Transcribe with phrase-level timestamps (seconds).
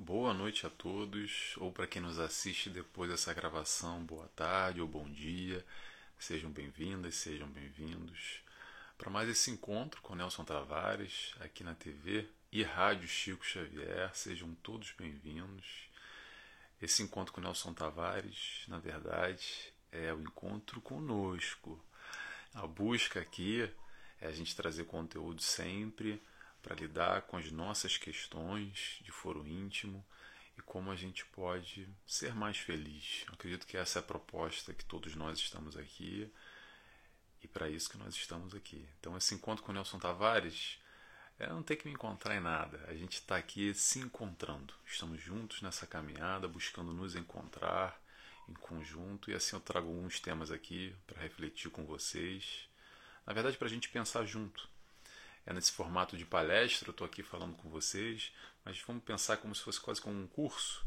[0.00, 4.86] Boa noite a todos, ou para quem nos assiste depois dessa gravação, boa tarde ou
[4.86, 5.66] bom dia.
[6.16, 8.40] Sejam bem-vindas, sejam bem-vindos
[8.96, 14.14] para mais esse encontro com Nelson Tavares aqui na TV e Rádio Chico Xavier.
[14.14, 15.90] Sejam todos bem-vindos.
[16.80, 21.84] Esse encontro com Nelson Tavares, na verdade, é o encontro conosco.
[22.54, 23.68] A busca aqui
[24.20, 26.22] é a gente trazer conteúdo sempre
[26.68, 30.04] para lidar com as nossas questões de foro íntimo
[30.58, 33.24] e como a gente pode ser mais feliz.
[33.26, 36.30] Eu acredito que essa é a proposta que todos nós estamos aqui
[37.42, 38.86] e para isso que nós estamos aqui.
[39.00, 40.78] Então, esse encontro com o Nelson Tavares
[41.38, 42.84] é não ter que me encontrar em nada.
[42.86, 44.74] A gente está aqui se encontrando.
[44.84, 47.98] Estamos juntos nessa caminhada, buscando nos encontrar
[48.46, 52.68] em conjunto e assim eu trago alguns temas aqui para refletir com vocês.
[53.24, 54.68] Na verdade, para a gente pensar junto
[55.48, 58.30] é nesse formato de palestra, eu estou aqui falando com vocês,
[58.62, 60.84] mas vamos pensar como se fosse quase como um curso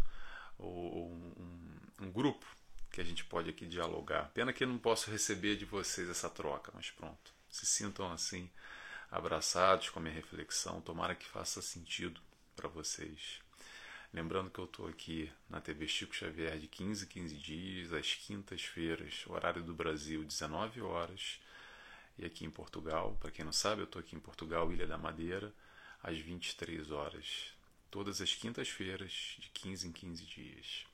[0.60, 2.46] ou um, um, grupo
[2.92, 4.30] que a gente pode aqui dialogar.
[4.36, 7.34] Pena que eu não posso receber de vocês essa troca, mas pronto.
[7.50, 8.52] Se sintam assim,
[9.10, 10.80] abraçados com a minha reflexão.
[10.80, 12.22] Tomara que faça sentido
[12.56, 13.40] para vocês.
[14.14, 19.24] Lembrando que eu estou aqui na TV Chico Xavier de 15 15 dias, às quintas-feiras,
[19.26, 21.40] horário do Brasil, 19 horas
[22.18, 23.18] e aqui em Portugal.
[23.20, 25.54] Para quem não sabe, eu estou aqui em Portugal, Ilha da Madeira,
[26.04, 27.54] às 23 horas,
[27.90, 30.86] todas as quintas-feiras, de 15 em 15 dias.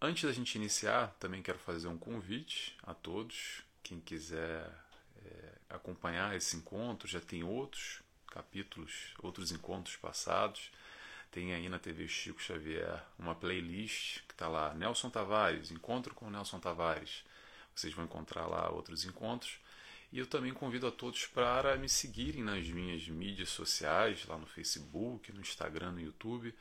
[0.00, 3.62] Antes da gente iniciar, também quero fazer um convite a todos.
[3.82, 4.68] Quem quiser
[5.24, 10.72] é, acompanhar esse encontro, já tem outros capítulos, outros encontros passados.
[11.30, 16.28] Tem aí na TV Chico Xavier uma playlist que está lá, Nelson Tavares, Encontro com
[16.28, 17.24] Nelson Tavares.
[17.74, 19.58] Vocês vão encontrar lá outros encontros.
[20.12, 24.46] E eu também convido a todos para me seguirem nas minhas mídias sociais, lá no
[24.46, 26.54] Facebook, no Instagram, no YouTube,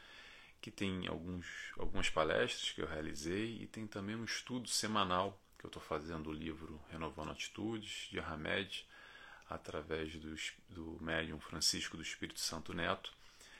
[0.61, 1.45] que tem alguns,
[1.77, 6.23] algumas palestras que eu realizei e tem também um estudo semanal que eu estou fazendo
[6.23, 8.87] do livro Renovando Atitudes, de Hamed,
[9.49, 10.33] através do,
[10.69, 13.11] do médium Francisco do Espírito Santo Neto.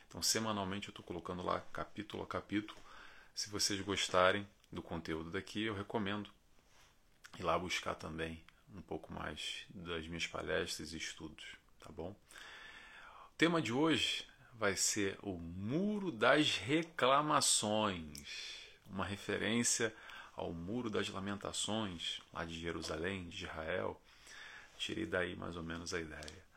[0.08, 2.79] Então, semanalmente eu estou colocando lá capítulo a capítulo.
[3.35, 6.29] Se vocês gostarem do conteúdo daqui, eu recomendo
[7.38, 8.41] ir lá buscar também
[8.76, 11.46] um pouco mais das minhas palestras e estudos,
[11.80, 12.12] tá bom?
[12.12, 19.94] O tema de hoje vai ser o Muro das Reclamações, uma referência
[20.36, 24.00] ao Muro das Lamentações, lá de Jerusalém, de Israel.
[24.78, 26.52] Tirei daí mais ou menos a ideia.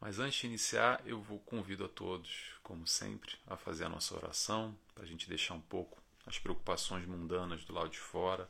[0.00, 4.14] Mas antes de iniciar, eu vou convido a todos, como sempre, a fazer a nossa
[4.14, 8.48] oração, para a gente deixar um pouco as preocupações mundanas do lado de fora,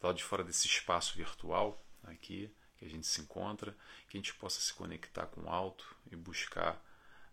[0.00, 3.76] do lado de fora desse espaço virtual, aqui que a gente se encontra,
[4.08, 6.82] que a gente possa se conectar com o alto e buscar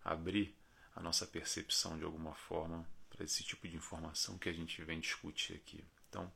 [0.04, 0.54] abrir
[0.94, 5.00] a nossa percepção de alguma forma para esse tipo de informação que a gente vem
[5.00, 5.84] discutir aqui.
[6.08, 6.30] Então,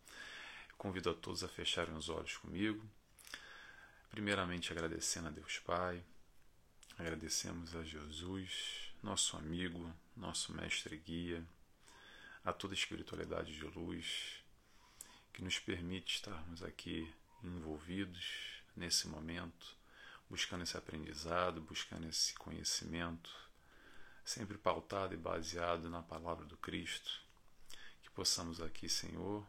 [0.76, 2.84] convido a todos a fecharem os olhos comigo.
[4.10, 6.02] Primeiramente, agradecendo a Deus Pai,
[6.98, 11.44] agradecemos a Jesus, nosso amigo, nosso mestre guia,
[12.44, 14.42] a toda a espiritualidade de luz
[15.32, 19.76] que nos permite estarmos aqui envolvidos nesse momento,
[20.28, 23.30] buscando esse aprendizado, buscando esse conhecimento,
[24.24, 27.20] sempre pautado e baseado na palavra do Cristo.
[28.02, 29.46] Que possamos aqui, Senhor,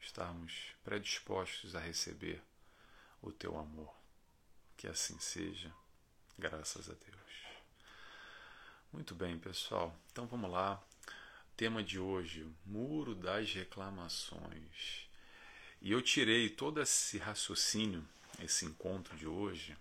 [0.00, 2.42] estarmos predispostos a receber
[3.20, 3.94] o teu amor.
[4.76, 5.72] Que assim seja,
[6.38, 7.20] graças a Deus.
[8.92, 9.94] Muito bem, pessoal.
[10.10, 10.82] Então vamos lá.
[11.56, 15.09] Tema de hoje: Muro das Reclamações.
[15.82, 18.06] E eu tirei todo esse raciocínio,
[18.42, 19.76] esse encontro de hoje,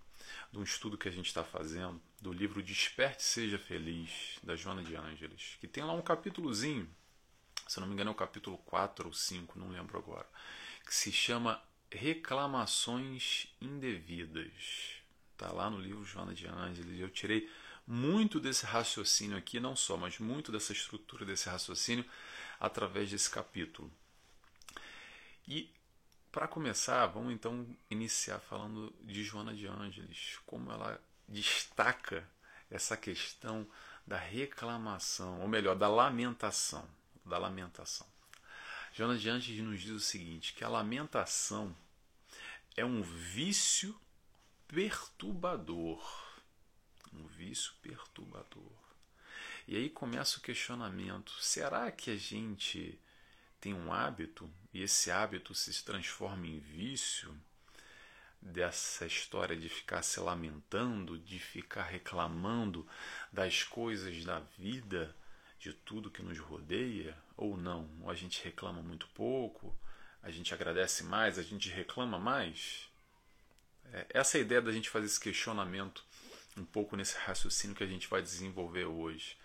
[0.51, 4.81] de um estudo que a gente está fazendo do livro Desperte Seja Feliz, da Joana
[4.81, 6.89] de Ângeles, que tem lá um capítulozinho,
[7.67, 10.27] se não me engano é o capítulo 4 ou 5, não lembro agora,
[10.85, 11.61] que se chama
[11.91, 14.99] Reclamações Indevidas.
[15.33, 16.99] Está lá no livro Joana de Ângeles.
[16.99, 17.49] Eu tirei
[17.85, 22.05] muito desse raciocínio aqui, não só, mas muito dessa estrutura desse raciocínio
[22.59, 23.91] através desse capítulo.
[25.47, 25.69] E
[26.31, 32.27] para começar, vamos então iniciar falando de Joana de Ângeles, como ela destaca
[32.69, 33.67] essa questão
[34.05, 36.87] da reclamação, ou melhor, da lamentação,
[37.25, 38.07] da lamentação.
[38.93, 41.75] Joana de Ângeles nos diz o seguinte, que a lamentação
[42.75, 43.99] é um vício
[44.67, 46.01] perturbador,
[47.13, 48.71] um vício perturbador.
[49.67, 52.99] E aí começa o questionamento: será que a gente
[53.59, 57.35] tem um hábito e esse hábito se transforma em vício
[58.41, 62.87] dessa história de ficar se lamentando, de ficar reclamando
[63.31, 65.15] das coisas da vida
[65.59, 67.89] de tudo que nos rodeia ou não?
[68.01, 69.75] Ou a gente reclama muito pouco,
[70.23, 72.89] a gente agradece mais, a gente reclama mais?
[73.91, 76.03] É, essa é a ideia da gente fazer esse questionamento
[76.57, 79.37] um pouco nesse raciocínio que a gente vai desenvolver hoje.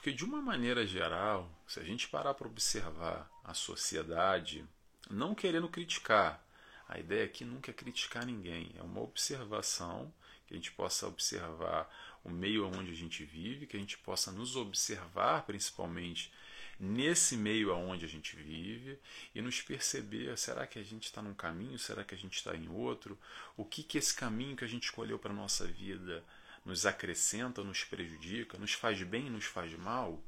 [0.00, 4.64] Porque, de uma maneira geral, se a gente parar para observar a sociedade,
[5.10, 6.42] não querendo criticar,
[6.88, 10.10] a ideia aqui nunca é criticar ninguém, é uma observação
[10.46, 11.86] que a gente possa observar
[12.24, 16.32] o meio onde a gente vive, que a gente possa nos observar principalmente
[16.78, 18.98] nesse meio aonde a gente vive
[19.34, 22.56] e nos perceber, será que a gente está num caminho, será que a gente está
[22.56, 23.18] em outro?
[23.54, 26.24] O que que esse caminho que a gente escolheu para nossa vida
[26.64, 30.22] nos acrescenta, nos prejudica, nos faz bem, nos faz mal?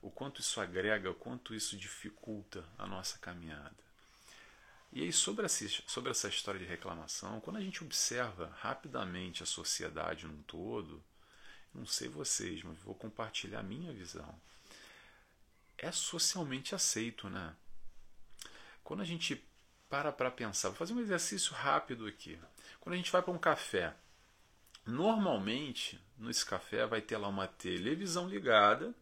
[0.00, 3.86] O quanto isso agrega, o quanto isso dificulta a nossa caminhada.
[4.92, 10.26] E aí, sobre sobre essa história de reclamação, quando a gente observa rapidamente a sociedade
[10.26, 11.02] num todo,
[11.74, 14.34] não sei vocês, mas vou compartilhar a minha visão.
[15.76, 17.54] É socialmente aceito, né?
[18.82, 19.44] Quando a gente
[19.88, 22.38] para para pensar, vou fazer um exercício rápido aqui.
[22.80, 23.94] Quando a gente vai para um café,
[24.86, 28.94] normalmente nesse café vai ter lá uma televisão ligada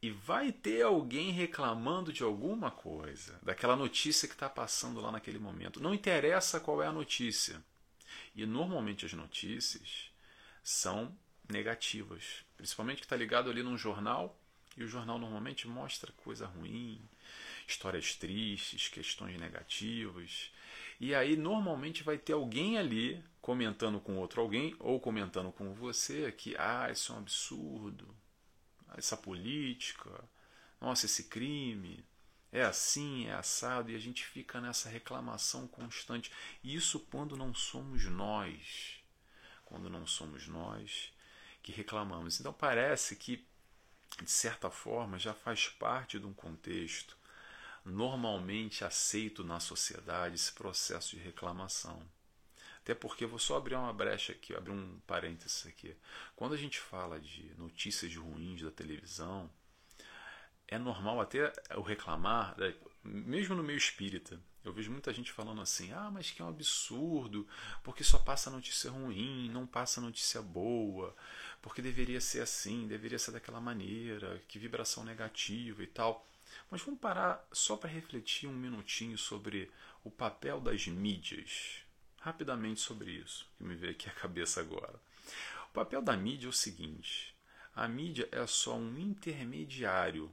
[0.00, 5.38] e vai ter alguém reclamando de alguma coisa, daquela notícia que está passando lá naquele
[5.38, 5.80] momento.
[5.80, 7.62] Não interessa qual é a notícia.
[8.34, 10.10] E normalmente as notícias
[10.62, 11.16] são
[11.48, 14.38] negativas, principalmente que está ligado ali num jornal
[14.76, 17.00] e o jornal normalmente mostra coisa ruim,
[17.66, 20.50] histórias tristes, questões negativas.
[21.02, 26.30] E aí normalmente vai ter alguém ali comentando com outro alguém ou comentando com você
[26.30, 28.16] que ah, isso é um absurdo,
[28.96, 30.22] essa política,
[30.80, 32.06] nossa, esse crime,
[32.52, 36.30] é assim, é assado, e a gente fica nessa reclamação constante.
[36.62, 39.02] Isso quando não somos nós,
[39.64, 41.12] quando não somos nós
[41.64, 42.38] que reclamamos.
[42.38, 43.44] Então parece que,
[44.22, 47.16] de certa forma, já faz parte de um contexto
[47.84, 52.02] normalmente aceito na sociedade esse processo de reclamação.
[52.82, 55.94] Até porque, vou só abrir uma brecha aqui, abrir um parênteses aqui.
[56.34, 59.48] Quando a gente fala de notícias ruins da televisão,
[60.66, 62.74] é normal até o reclamar, né,
[63.04, 64.40] mesmo no meio espírita.
[64.64, 67.46] Eu vejo muita gente falando assim: ah, mas que é um absurdo,
[67.82, 71.14] porque só passa notícia ruim, não passa notícia boa,
[71.60, 76.26] porque deveria ser assim, deveria ser daquela maneira, que vibração negativa e tal.
[76.70, 79.70] Mas vamos parar só para refletir um minutinho sobre
[80.04, 81.82] o papel das mídias
[82.22, 85.00] rapidamente sobre isso, que me veio aqui a cabeça agora.
[85.70, 87.34] O papel da mídia é o seguinte:
[87.74, 90.32] a mídia é só um intermediário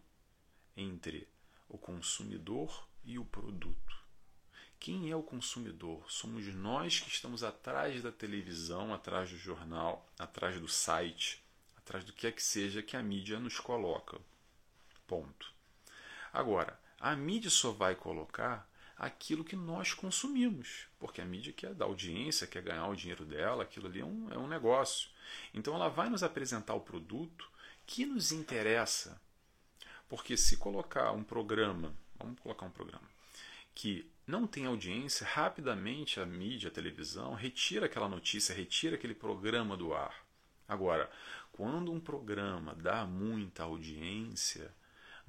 [0.78, 1.28] entre
[1.68, 3.98] o consumidor e o produto.
[4.80, 6.10] Quem é o consumidor?
[6.10, 11.44] Somos nós que estamos atrás da televisão, atrás do jornal, atrás do site,
[11.76, 14.22] atrás do que é que seja que a mídia nos coloca.
[15.06, 15.59] Ponto.
[16.32, 21.86] Agora, a mídia só vai colocar aquilo que nós consumimos, porque a mídia quer dar
[21.86, 25.10] audiência, quer ganhar o dinheiro dela, aquilo ali é um, é um negócio.
[25.54, 27.50] Então ela vai nos apresentar o produto
[27.88, 29.20] que nos interessa.
[30.10, 33.08] Porque se colocar um programa, vamos colocar um programa,
[33.74, 39.78] que não tem audiência, rapidamente a mídia, a televisão, retira aquela notícia, retira aquele programa
[39.78, 40.26] do ar.
[40.68, 41.10] Agora,
[41.52, 44.74] quando um programa dá muita audiência,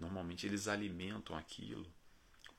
[0.00, 1.86] normalmente eles alimentam aquilo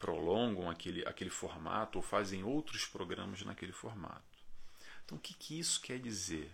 [0.02, 4.40] prolongam aquele, aquele formato ou fazem outros programas naquele formato.
[5.06, 6.52] Então, o que, que isso quer dizer?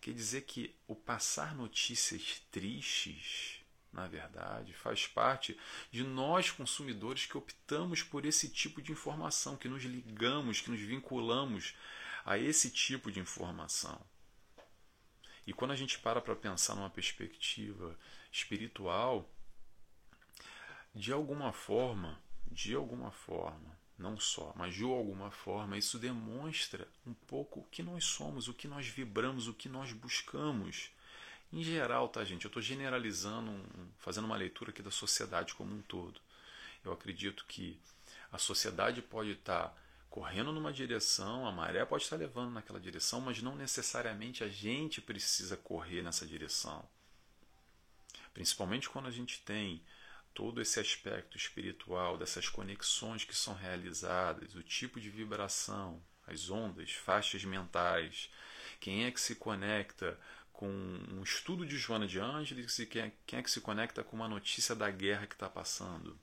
[0.00, 3.60] Quer dizer que o passar notícias tristes,
[3.92, 5.58] na verdade, faz parte
[5.90, 10.80] de nós consumidores que optamos por esse tipo de informação, que nos ligamos, que nos
[10.80, 11.74] vinculamos
[12.24, 14.00] a esse tipo de informação.
[15.44, 17.98] E quando a gente para para pensar numa perspectiva
[18.30, 19.28] espiritual,
[20.94, 22.20] de alguma forma,
[22.50, 27.82] de alguma forma, não só, mas de alguma forma, isso demonstra um pouco o que
[27.82, 30.90] nós somos, o que nós vibramos, o que nós buscamos.
[31.52, 32.44] Em geral, tá, gente?
[32.44, 33.52] Eu estou generalizando,
[33.98, 36.20] fazendo uma leitura aqui da sociedade como um todo.
[36.84, 37.78] Eu acredito que
[38.32, 39.76] a sociedade pode estar tá
[40.08, 44.48] correndo numa direção, a maré pode estar tá levando naquela direção, mas não necessariamente a
[44.48, 46.88] gente precisa correr nessa direção.
[48.32, 49.82] Principalmente quando a gente tem
[50.40, 56.92] todo esse aspecto espiritual, dessas conexões que são realizadas, o tipo de vibração, as ondas,
[56.92, 58.30] faixas mentais,
[58.80, 60.18] quem é que se conecta
[60.50, 64.02] com um estudo de Joana de Ângeles e quem é, quem é que se conecta
[64.02, 66.18] com uma notícia da guerra que está passando.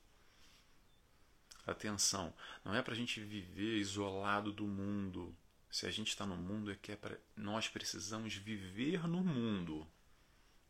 [1.68, 2.34] Atenção,
[2.66, 5.38] não é para a gente viver isolado do mundo.
[5.70, 9.88] Se a gente está no mundo, é que é pra, nós precisamos viver no mundo.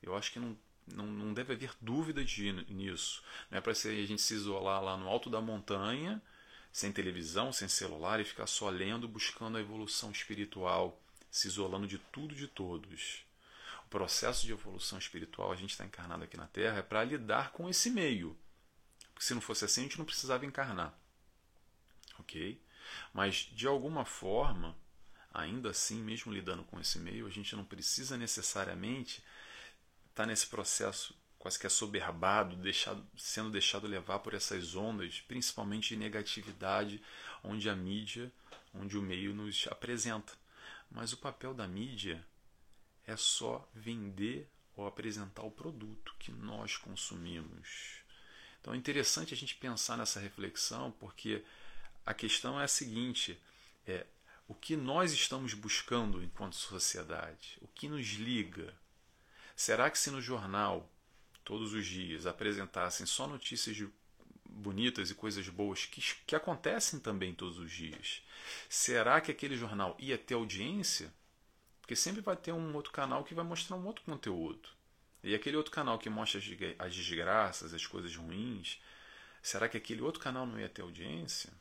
[0.02, 0.58] Eu acho que não
[0.94, 3.24] não, não deve haver dúvida de, nisso.
[3.50, 6.22] Não é para a gente se isolar lá no alto da montanha,
[6.72, 11.02] sem televisão, sem celular e ficar só lendo, buscando a evolução espiritual,
[11.32, 13.26] se isolando de tudo e de todos.
[13.86, 17.52] O processo de evolução espiritual, a gente está encarnado aqui na Terra, é para lidar
[17.52, 18.38] com esse meio.
[19.14, 20.94] Porque se não fosse assim, a gente não precisava encarnar.
[22.20, 22.62] Ok?
[23.14, 24.76] Mas, de alguma forma,
[25.34, 29.24] ainda assim, mesmo lidando com esse meio, a gente não precisa necessariamente
[30.18, 35.90] estar tá nesse processo quase que assoberbado, deixado, sendo deixado levar por essas ondas, principalmente
[35.90, 37.02] de negatividade,
[37.44, 38.32] onde a mídia,
[38.74, 40.34] onde o meio nos apresenta.
[40.90, 42.26] Mas o papel da mídia
[43.06, 48.02] é só vender ou apresentar o produto que nós consumimos.
[48.60, 51.44] Então é interessante a gente pensar nessa reflexão, porque
[52.06, 53.40] a questão é a seguinte:
[53.86, 54.08] é,
[54.48, 57.58] o que nós estamos buscando enquanto sociedade?
[57.62, 58.74] O que nos liga?
[59.58, 60.88] Será que se no jornal,
[61.44, 63.76] todos os dias, apresentassem só notícias
[64.46, 68.22] bonitas e coisas boas que, que acontecem também todos os dias,
[68.70, 71.12] será que aquele jornal ia ter audiência?
[71.82, 74.70] Porque sempre vai ter um outro canal que vai mostrar um outro conteúdo.
[75.24, 76.40] E aquele outro canal que mostra
[76.78, 78.80] as desgraças, as coisas ruins,
[79.42, 81.52] será que aquele outro canal não ia ter audiência?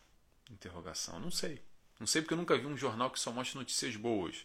[0.51, 1.19] Interrogação.
[1.19, 1.63] Não sei.
[1.99, 4.45] Não sei porque eu nunca vi um jornal que só mostra notícias boas.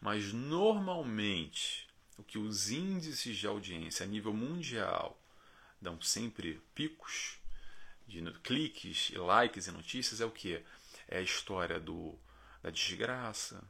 [0.00, 1.85] Mas normalmente
[2.16, 5.20] o que os índices de audiência a nível mundial
[5.80, 7.38] dão sempre picos
[8.06, 10.62] de cliques likes e notícias é o que?
[11.08, 12.18] É a história do,
[12.62, 13.62] da desgraça,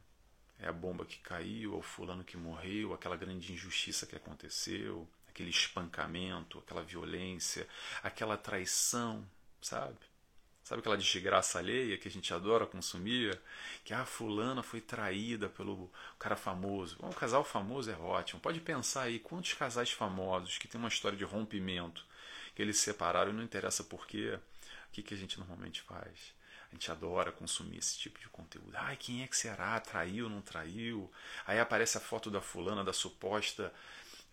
[0.59, 5.07] é a bomba que caiu, é o fulano que morreu, aquela grande injustiça que aconteceu,
[5.27, 7.67] aquele espancamento, aquela violência,
[8.01, 9.27] aquela traição,
[9.61, 9.99] sabe?
[10.67, 13.39] Sabe aquela desgraça alheia que a gente adora consumir?
[13.85, 16.97] Que a ah, fulana foi traída pelo cara famoso.
[17.01, 18.41] Um casal famoso é ótimo.
[18.41, 22.03] Pode pensar aí quantos casais famosos que tem uma história de rompimento,
[22.53, 24.37] que eles se separaram e não interessa porquê.
[24.89, 26.35] O que, que a gente normalmente faz?
[26.69, 28.73] A gente adora consumir esse tipo de conteúdo.
[28.75, 29.79] Ai, quem é que será?
[29.79, 31.09] Traiu, não traiu?
[31.45, 33.73] Aí aparece a foto da fulana, da suposta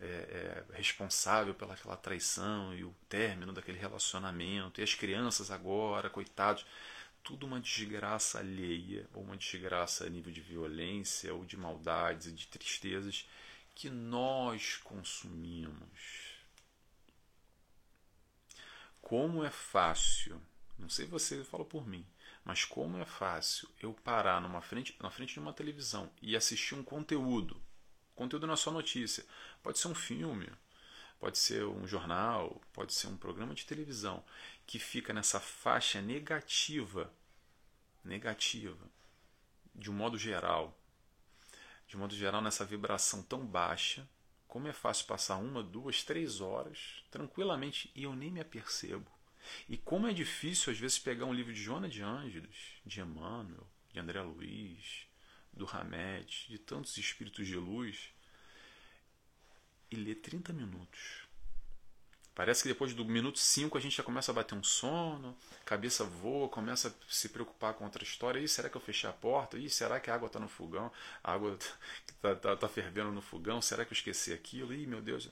[0.00, 6.66] é, é, responsável pelaquela traição e o término daquele relacionamento, e as crianças agora, coitados,
[7.22, 12.32] tudo uma desgraça alheia, ou uma desgraça a nível de violência, ou de maldades e
[12.32, 13.26] de tristezas
[13.74, 16.34] que nós consumimos.
[19.00, 20.40] Como é fácil,
[20.78, 22.06] não sei você falou por mim,
[22.44, 26.74] mas como é fácil eu parar numa frente, na frente de uma televisão e assistir
[26.74, 27.60] um conteúdo
[28.14, 29.24] Conteúdo não é só notícia.
[29.62, 30.48] Pode ser um filme,
[31.18, 34.24] pode ser um jornal, pode ser um programa de televisão
[34.66, 37.12] que fica nessa faixa negativa,
[38.04, 38.86] negativa,
[39.74, 40.78] de um modo geral,
[41.88, 44.08] de um modo geral nessa vibração tão baixa,
[44.46, 49.10] como é fácil passar uma, duas, três horas tranquilamente e eu nem me apercebo.
[49.68, 53.66] E como é difícil às vezes pegar um livro de Joana de Ângeles, de Emmanuel,
[53.92, 55.06] de André Luiz,
[55.56, 58.10] do Hamed, de tantos espíritos de luz,
[59.90, 61.24] e ler 30 minutos.
[62.34, 66.02] Parece que depois do minuto 5 a gente já começa a bater um sono, cabeça
[66.02, 68.40] voa, começa a se preocupar com outra história.
[68.40, 69.56] Ih, será que eu fechei a porta?
[69.56, 70.90] Ih, será que a água está no fogão?
[71.22, 71.56] A água
[72.20, 73.62] está tá, tá fervendo no fogão?
[73.62, 74.74] Será que eu esqueci aquilo?
[74.74, 75.30] Ih, meu Deus.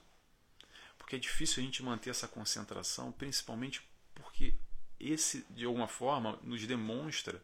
[0.97, 3.83] Porque é difícil a gente manter essa concentração, principalmente
[4.15, 4.55] porque
[5.01, 7.43] esse, de alguma forma, nos demonstra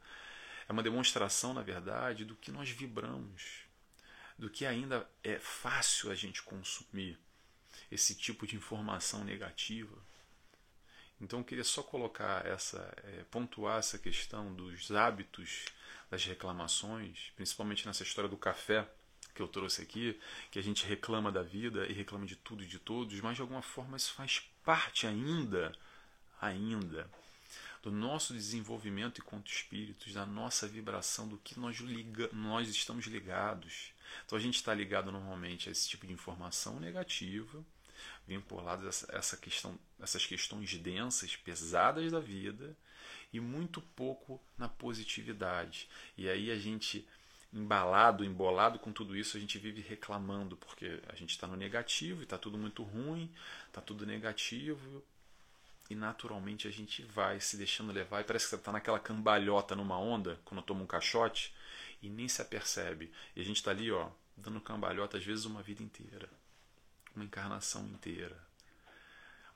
[0.68, 3.62] é uma demonstração, na verdade, do que nós vibramos,
[4.38, 7.18] do que ainda é fácil a gente consumir
[7.90, 9.96] esse tipo de informação negativa.
[11.18, 15.64] Então eu queria só colocar essa, é, pontuar essa questão dos hábitos
[16.10, 18.86] das reclamações, principalmente nessa história do café
[19.34, 20.20] que eu trouxe aqui,
[20.50, 23.40] que a gente reclama da vida e reclama de tudo e de todos, mas de
[23.40, 25.72] alguma forma isso faz parte ainda,
[26.40, 27.10] ainda
[27.82, 33.92] do nosso desenvolvimento enquanto espíritos, da nossa vibração, do que nós, liga, nós estamos ligados.
[34.24, 37.64] Então a gente está ligado normalmente a esse tipo de informação negativa,
[38.26, 42.76] vinculadas a essa questão, essas questões densas, pesadas da vida,
[43.32, 45.88] e muito pouco na positividade.
[46.16, 47.06] E aí a gente
[47.52, 52.20] embalado, embolado com tudo isso, a gente vive reclamando, porque a gente está no negativo
[52.20, 53.30] e está tudo muito ruim,
[53.66, 55.02] está tudo negativo,
[55.90, 59.74] e naturalmente a gente vai se deixando levar e parece que você está naquela cambalhota
[59.74, 61.54] numa onda quando toma um caixote
[62.02, 63.10] e nem se apercebe.
[63.34, 66.28] E a gente está ali, ó, dando cambalhota às vezes uma vida inteira,
[67.14, 68.38] uma encarnação inteira.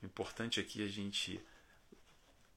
[0.02, 1.40] O importante aqui é a gente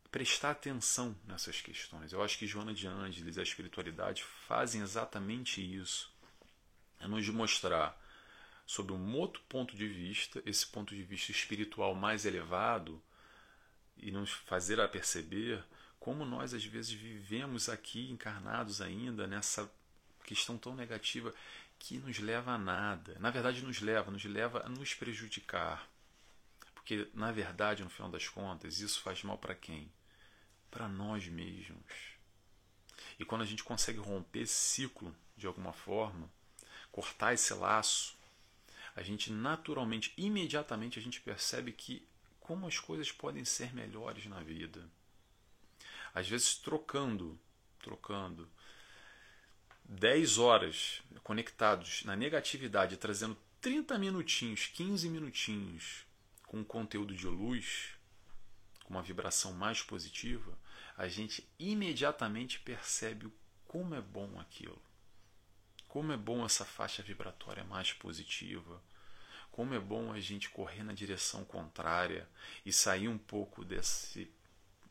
[0.09, 2.13] prestar atenção nessas questões.
[2.13, 6.09] Eu acho que Joana de Ângeles e a espiritualidade fazem exatamente isso.
[6.99, 8.01] É nos mostrar
[8.65, 13.03] sob um outro ponto de vista, esse ponto de vista espiritual mais elevado,
[13.97, 15.63] e nos fazer a perceber
[15.99, 19.71] como nós às vezes vivemos aqui encarnados ainda nessa
[20.23, 21.33] questão tão negativa
[21.79, 23.17] que nos leva a nada.
[23.19, 25.87] Na verdade, nos leva, nos leva a nos prejudicar.
[26.73, 29.91] Porque, na verdade, no final das contas, isso faz mal para quem?
[30.69, 32.15] Para nós mesmos.
[33.19, 36.29] E quando a gente consegue romper esse ciclo de alguma forma,
[36.91, 38.15] cortar esse laço,
[38.95, 42.07] a gente naturalmente, imediatamente, a gente percebe que
[42.45, 44.87] como as coisas podem ser melhores na vida.
[46.13, 47.39] Às vezes trocando,
[47.79, 48.47] trocando
[49.83, 56.05] 10 horas conectados na negatividade, trazendo 30 minutinhos, 15 minutinhos
[56.43, 57.95] com conteúdo de luz,
[58.83, 60.55] com uma vibração mais positiva,
[60.95, 63.27] a gente imediatamente percebe
[63.67, 64.79] como é bom aquilo.
[65.87, 68.79] Como é bom essa faixa vibratória mais positiva.
[69.55, 72.27] Como é bom a gente correr na direção contrária
[72.65, 74.29] e sair um pouco desse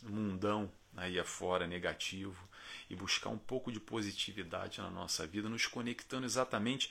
[0.02, 2.49] mundão aí afora negativo
[2.88, 6.90] e buscar um pouco de positividade na nossa vida, nos conectando exatamente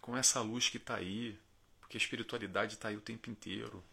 [0.00, 1.38] com essa luz que está aí,
[1.78, 3.84] porque a espiritualidade está aí o tempo inteiro.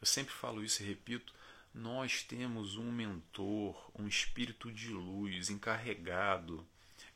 [0.00, 1.34] Eu sempre falo isso e repito:
[1.74, 6.64] nós temos um mentor, um espírito de luz encarregado,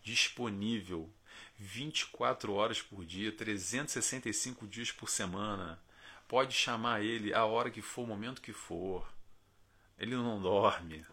[0.03, 1.09] disponível
[1.59, 5.78] 24 horas por dia, 365 dias por semana.
[6.26, 9.06] Pode chamar ele a hora que for, o momento que for.
[9.99, 11.04] Ele não dorme.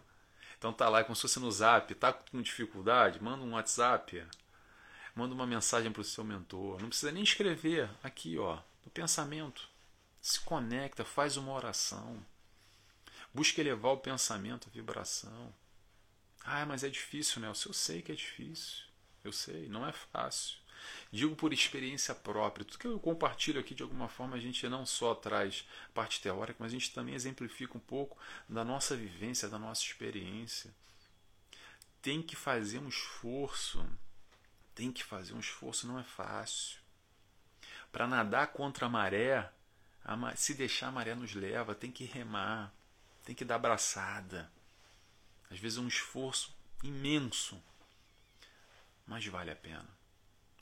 [0.56, 4.26] Então tá lá, é como se fosse no zap, tá com dificuldade, manda um WhatsApp,
[5.14, 6.80] manda uma mensagem para o seu mentor.
[6.80, 9.68] Não precisa nem escrever, aqui ó, no pensamento.
[10.20, 12.24] Se conecta, faz uma oração.
[13.32, 15.54] Busca elevar o pensamento, a vibração.
[16.44, 17.68] Ah, mas é difícil, Nelson.
[17.68, 18.87] Eu sei que é difícil.
[19.28, 20.56] Eu sei, não é fácil.
[21.12, 22.64] Digo por experiência própria.
[22.64, 26.56] Tudo que eu compartilho aqui, de alguma forma, a gente não só traz parte teórica,
[26.58, 28.16] mas a gente também exemplifica um pouco
[28.48, 30.74] da nossa vivência, da nossa experiência.
[32.00, 33.84] Tem que fazer um esforço.
[34.74, 36.78] Tem que fazer um esforço, não é fácil.
[37.92, 39.52] Para nadar contra a maré,
[40.36, 42.72] se deixar a maré nos leva, tem que remar,
[43.26, 44.50] tem que dar abraçada.
[45.50, 47.62] Às vezes é um esforço imenso,
[49.08, 49.88] mas vale a pena.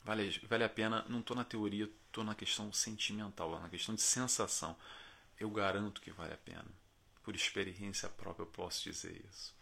[0.03, 4.01] Vale, vale a pena, não estou na teoria, estou na questão sentimental, na questão de
[4.01, 4.75] sensação.
[5.37, 6.65] Eu garanto que vale a pena.
[7.23, 9.53] Por experiência própria eu posso dizer isso.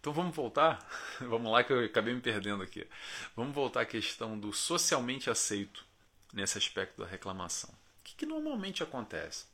[0.00, 0.84] Então vamos voltar?
[1.20, 2.84] vamos lá que eu acabei me perdendo aqui.
[3.36, 5.86] Vamos voltar à questão do socialmente aceito
[6.32, 7.70] nesse aspecto da reclamação.
[7.70, 9.46] O que, que normalmente acontece?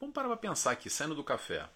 [0.00, 1.68] Vamos parar para pensar aqui, saindo do café.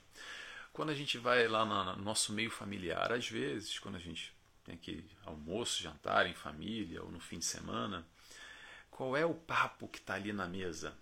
[0.72, 4.32] Quando a gente vai lá no nosso meio familiar, às vezes, quando a gente
[4.64, 8.06] tem aquele almoço, jantar em família ou no fim de semana,
[8.90, 10.96] qual é o papo que está ali na mesa?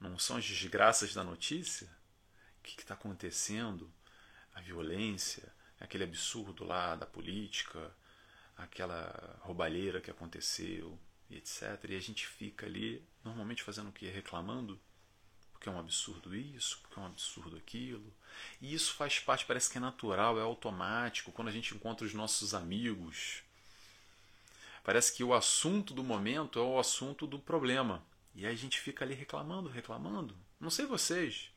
[0.00, 1.86] Não são as desgraças da notícia?
[2.58, 3.92] O que está acontecendo?
[4.54, 7.94] A violência, aquele absurdo lá da política,
[8.56, 10.98] aquela roubalheira que aconteceu,
[11.30, 11.84] etc.
[11.88, 14.08] E a gente fica ali, normalmente fazendo o quê?
[14.08, 14.80] Reclamando
[15.64, 18.12] porque é um absurdo isso, porque é um absurdo aquilo.
[18.60, 21.32] E isso faz parte, parece que é natural, é automático.
[21.32, 23.42] Quando a gente encontra os nossos amigos,
[24.82, 28.02] parece que o assunto do momento é o assunto do problema.
[28.34, 30.36] E aí a gente fica ali reclamando, reclamando.
[30.60, 31.50] Não sei vocês,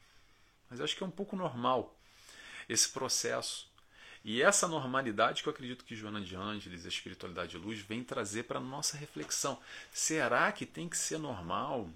[0.70, 1.94] mas acho que é um pouco normal
[2.70, 3.70] esse processo.
[4.24, 8.06] E essa normalidade que eu acredito que Joana de Ângeles, a espiritualidade de luz, vem
[8.06, 9.60] trazer para a nossa reflexão.
[9.92, 11.90] Será que tem que ser normal?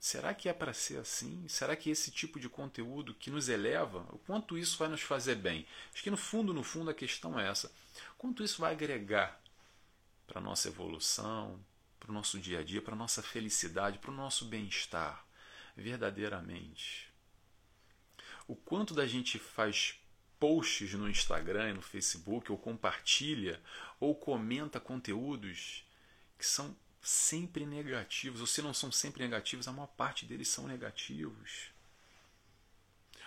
[0.00, 1.46] Será que é para ser assim?
[1.46, 5.34] Será que esse tipo de conteúdo que nos eleva, o quanto isso vai nos fazer
[5.34, 5.66] bem?
[5.92, 7.70] Acho que no fundo, no fundo, a questão é essa.
[8.16, 9.38] Quanto isso vai agregar
[10.26, 11.62] para a nossa evolução,
[11.98, 15.22] para o nosso dia a dia, para a nossa felicidade, para o nosso bem-estar,
[15.76, 17.12] verdadeiramente?
[18.48, 20.00] O quanto da gente faz
[20.38, 23.60] posts no Instagram e no Facebook, ou compartilha,
[24.00, 25.84] ou comenta conteúdos
[26.38, 30.66] que são sempre negativos, ou se não são sempre negativos, a maior parte deles são
[30.66, 31.70] negativos.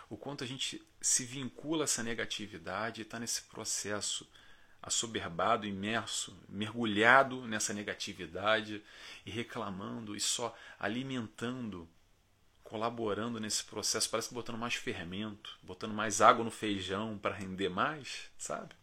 [0.09, 4.27] O quanto a gente se vincula a essa negatividade e está nesse processo
[4.81, 8.83] assoberbado, imerso, mergulhado nessa negatividade
[9.25, 11.89] e reclamando e só alimentando,
[12.63, 17.69] colaborando nesse processo, parece que botando mais fermento, botando mais água no feijão para render
[17.69, 18.75] mais, sabe?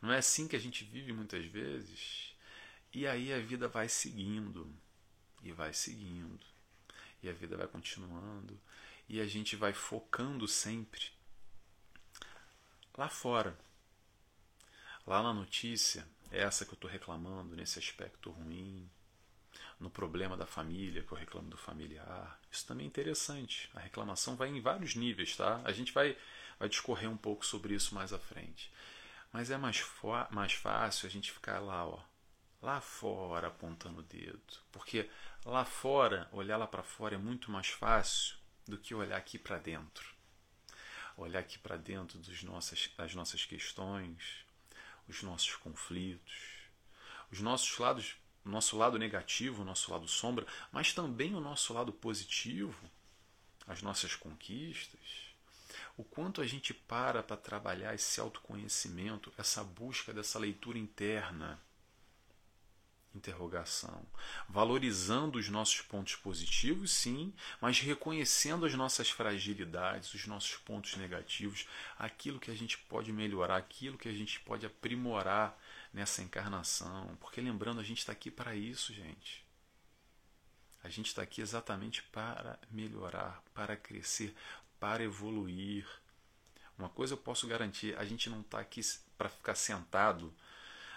[0.00, 2.31] Não é assim que a gente vive muitas vezes?
[2.92, 4.70] E aí a vida vai seguindo,
[5.42, 6.44] e vai seguindo,
[7.22, 8.60] e a vida vai continuando,
[9.08, 11.10] e a gente vai focando sempre
[12.96, 13.58] lá fora.
[15.06, 18.88] Lá na notícia, essa que eu estou reclamando, nesse aspecto ruim,
[19.80, 22.38] no problema da família, que eu reclamo do familiar.
[22.50, 23.70] Isso também é interessante.
[23.74, 25.60] A reclamação vai em vários níveis, tá?
[25.64, 26.16] A gente vai,
[26.58, 28.70] vai discorrer um pouco sobre isso mais à frente.
[29.32, 29.82] Mas é mais,
[30.30, 32.00] mais fácil a gente ficar lá, ó,
[32.62, 34.40] lá fora apontando o dedo.
[34.70, 35.10] Porque
[35.44, 39.58] lá fora, olhar lá para fora é muito mais fácil do que olhar aqui para
[39.58, 40.14] dentro.
[41.16, 44.46] Olhar aqui para dentro dos nossas, das nossas questões,
[45.08, 46.62] os nossos conflitos,
[47.30, 51.74] os nossos lados, o nosso lado negativo, o nosso lado sombra, mas também o nosso
[51.74, 52.74] lado positivo,
[53.66, 55.00] as nossas conquistas.
[55.96, 61.60] O quanto a gente para para trabalhar esse autoconhecimento, essa busca dessa leitura interna
[63.14, 64.04] interrogação,
[64.48, 71.66] valorizando os nossos pontos positivos, sim, mas reconhecendo as nossas fragilidades, os nossos pontos negativos,
[71.98, 75.58] aquilo que a gente pode melhorar, aquilo que a gente pode aprimorar
[75.92, 79.44] nessa encarnação, porque lembrando, a gente está aqui para isso, gente.
[80.82, 84.34] A gente está aqui exatamente para melhorar, para crescer,
[84.80, 85.86] para evoluir.
[86.76, 88.80] Uma coisa eu posso garantir: a gente não está aqui
[89.16, 90.34] para ficar sentado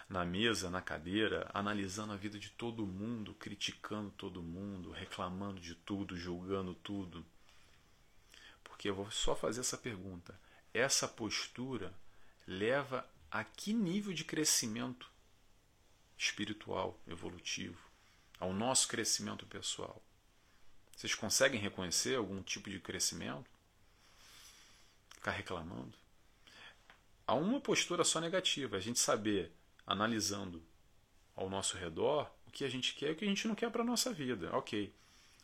[0.07, 5.73] na mesa, na cadeira, analisando a vida de todo mundo, criticando todo mundo, reclamando de
[5.73, 7.25] tudo, julgando tudo.
[8.63, 10.39] Porque eu vou só fazer essa pergunta.
[10.73, 11.93] Essa postura
[12.45, 15.09] leva a que nível de crescimento
[16.17, 17.79] espiritual, evolutivo,
[18.39, 20.01] ao nosso crescimento pessoal?
[20.95, 23.49] Vocês conseguem reconhecer algum tipo de crescimento?
[25.09, 25.97] Ficar reclamando?
[27.27, 29.51] Há uma postura só negativa, a gente saber
[29.85, 30.63] analisando
[31.35, 33.69] ao nosso redor o que a gente quer e o que a gente não quer
[33.69, 34.55] para a nossa vida.
[34.55, 34.93] Ok.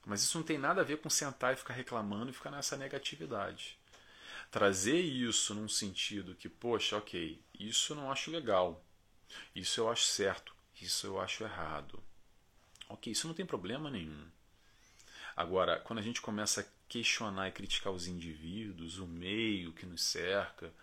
[0.05, 2.75] Mas isso não tem nada a ver com sentar e ficar reclamando e ficar nessa
[2.75, 3.77] negatividade.
[4.49, 8.83] Trazer isso num sentido que, poxa, ok, isso eu não acho legal,
[9.55, 12.03] isso eu acho certo, isso eu acho errado.
[12.89, 14.25] Ok, isso não tem problema nenhum.
[15.35, 20.01] Agora, quando a gente começa a questionar e criticar os indivíduos, o meio que nos
[20.01, 20.73] cerca,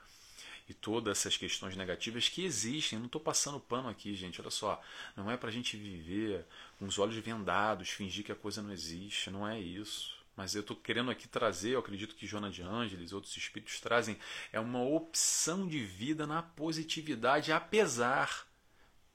[0.69, 2.99] e todas essas questões negativas que existem.
[2.99, 4.41] não estou passando pano aqui, gente.
[4.41, 4.83] Olha só,
[5.17, 6.45] não é para a gente viver
[6.79, 9.31] com os olhos vendados, fingir que a coisa não existe.
[9.31, 10.15] Não é isso.
[10.37, 13.81] Mas eu estou querendo aqui trazer, eu acredito que Joana de Ângeles e outros espíritos
[13.81, 14.17] trazem,
[14.53, 18.47] é uma opção de vida na positividade, apesar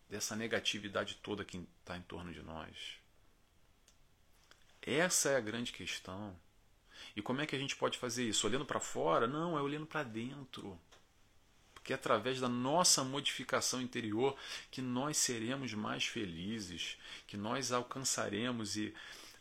[0.10, 2.98] dessa negatividade toda que está em torno de nós.
[4.82, 6.36] Essa é a grande questão.
[7.16, 8.46] E como é que a gente pode fazer isso?
[8.46, 9.26] Olhando para fora?
[9.26, 10.78] Não, é olhando para dentro
[11.84, 14.38] porque é através da nossa modificação interior
[14.72, 18.94] que nós seremos mais felizes, que nós alcançaremos e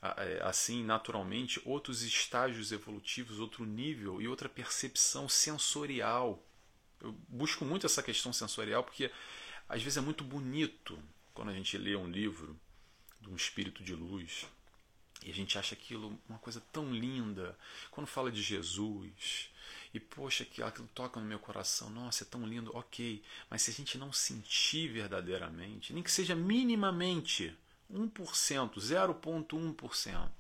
[0.02, 6.44] é, assim naturalmente outros estágios evolutivos, outro nível e outra percepção sensorial.
[7.00, 9.08] Eu busco muito essa questão sensorial porque
[9.68, 10.98] às vezes é muito bonito
[11.32, 12.58] quando a gente lê um livro
[13.20, 14.48] de um espírito de luz
[15.24, 17.56] e a gente acha aquilo uma coisa tão linda.
[17.92, 19.51] Quando fala de Jesus,
[19.94, 23.70] e poxa, que aquilo toca no meu coração, nossa, é tão lindo, ok, mas se
[23.70, 27.54] a gente não sentir verdadeiramente, nem que seja minimamente
[27.92, 30.30] 1%, 0,1%,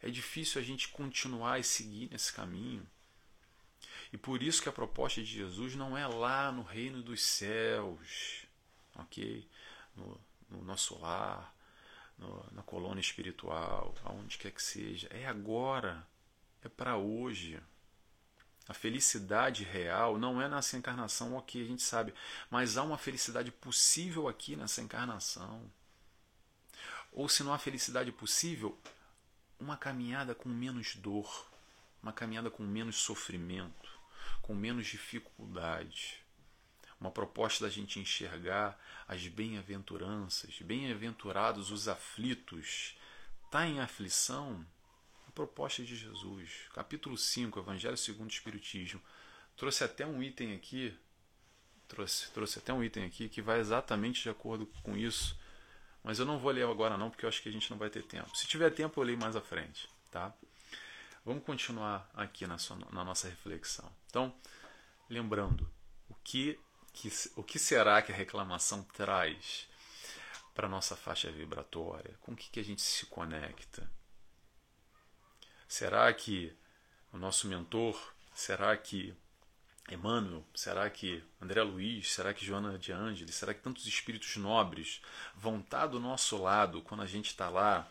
[0.00, 2.86] é difícil a gente continuar e seguir nesse caminho.
[4.12, 8.46] E por isso que a proposta de Jesus não é lá no reino dos céus,
[8.94, 9.48] ok?
[9.96, 11.52] No, no nosso lar,
[12.16, 15.08] no, na colônia espiritual, aonde quer que seja.
[15.10, 16.06] É agora,
[16.62, 17.60] é para hoje.
[18.66, 22.14] A felicidade real não é nessa encarnação, ok, a gente sabe,
[22.50, 25.70] mas há uma felicidade possível aqui nessa encarnação.
[27.12, 28.78] Ou se não há felicidade possível,
[29.60, 31.46] uma caminhada com menos dor,
[32.02, 33.90] uma caminhada com menos sofrimento,
[34.42, 36.22] com menos dificuldade.
[37.00, 42.96] Uma proposta da gente enxergar as bem-aventuranças, bem-aventurados os aflitos.
[43.44, 44.64] Está em aflição?
[45.34, 46.50] Proposta de Jesus.
[46.72, 49.00] Capítulo 5, Evangelho segundo o Espiritismo.
[49.56, 50.96] Trouxe até um item aqui,
[51.88, 55.38] trouxe, trouxe até um item aqui que vai exatamente de acordo com isso.
[56.02, 57.90] Mas eu não vou ler agora não, porque eu acho que a gente não vai
[57.90, 58.36] ter tempo.
[58.36, 60.32] Se tiver tempo, eu leio mais à frente, tá?
[61.24, 63.90] Vamos continuar aqui na, sua, na nossa reflexão.
[64.06, 64.34] Então,
[65.08, 65.68] lembrando,
[66.08, 66.60] o que,
[66.92, 69.66] que, o que será que a reclamação traz
[70.54, 72.14] para a nossa faixa vibratória?
[72.20, 73.90] Com o que, que a gente se conecta?
[75.68, 76.52] Será que
[77.12, 79.14] o nosso mentor, será que
[79.90, 85.02] Emmanuel, será que André Luiz, será que Joana de Ângeles, será que tantos espíritos nobres
[85.34, 87.86] vão estar do nosso lado quando a gente está lá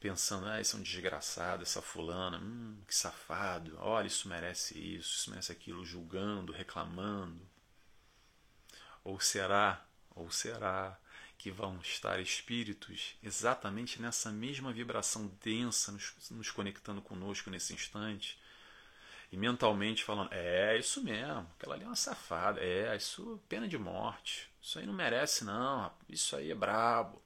[0.00, 5.14] pensando, ah, esse é um desgraçado, essa fulana, hum, que safado, olha, isso merece isso,
[5.18, 7.46] isso merece aquilo, julgando, reclamando?
[9.04, 10.98] Ou será, ou será
[11.40, 18.38] que vão estar espíritos exatamente nessa mesma vibração densa, nos, nos conectando conosco nesse instante,
[19.32, 23.78] e mentalmente falando: é isso mesmo, aquela ali é uma safada, é isso pena de
[23.78, 27.22] morte, isso aí não merece não, isso aí é brabo.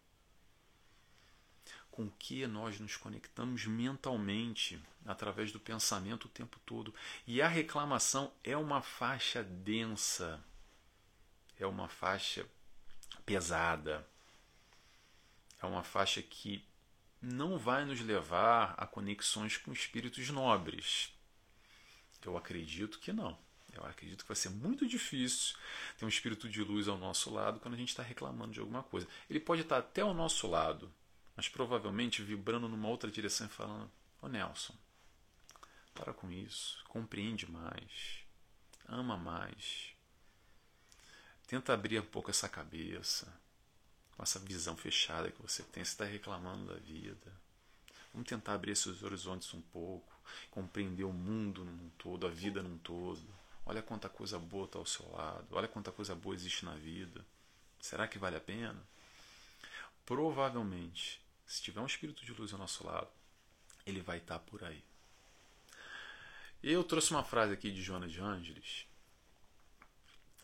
[1.91, 6.95] Com que nós nos conectamos mentalmente através do pensamento o tempo todo.
[7.27, 10.41] E a reclamação é uma faixa densa,
[11.59, 12.47] é uma faixa
[13.25, 14.07] pesada,
[15.61, 16.65] é uma faixa que
[17.21, 21.13] não vai nos levar a conexões com espíritos nobres.
[22.25, 23.39] Eu acredito que não.
[23.73, 25.57] Eu acredito que vai ser muito difícil
[25.99, 28.83] ter um espírito de luz ao nosso lado quando a gente está reclamando de alguma
[28.83, 29.09] coisa.
[29.29, 30.93] Ele pode estar até ao nosso lado,
[31.35, 33.91] mas provavelmente vibrando numa outra direção e falando:
[34.23, 34.75] Ô Nelson,
[35.93, 38.25] para com isso, compreende mais,
[38.87, 39.94] ama mais,
[41.47, 43.33] tenta abrir um pouco essa cabeça,
[44.17, 47.33] com essa visão fechada que você tem, você está reclamando da vida.
[48.13, 50.13] Vamos tentar abrir esses horizontes um pouco,
[50.51, 53.23] compreender o mundo num todo, a vida num todo.
[53.67, 57.25] Olha quanta coisa boa está ao seu lado, olha quanta coisa boa existe na vida.
[57.81, 58.81] Será que vale a pena?
[60.07, 63.09] Provavelmente, se tiver um espírito de luz ao nosso lado,
[63.87, 64.83] ele vai estar tá por aí.
[66.63, 68.87] Eu trouxe uma frase aqui de Joana de Ângeles,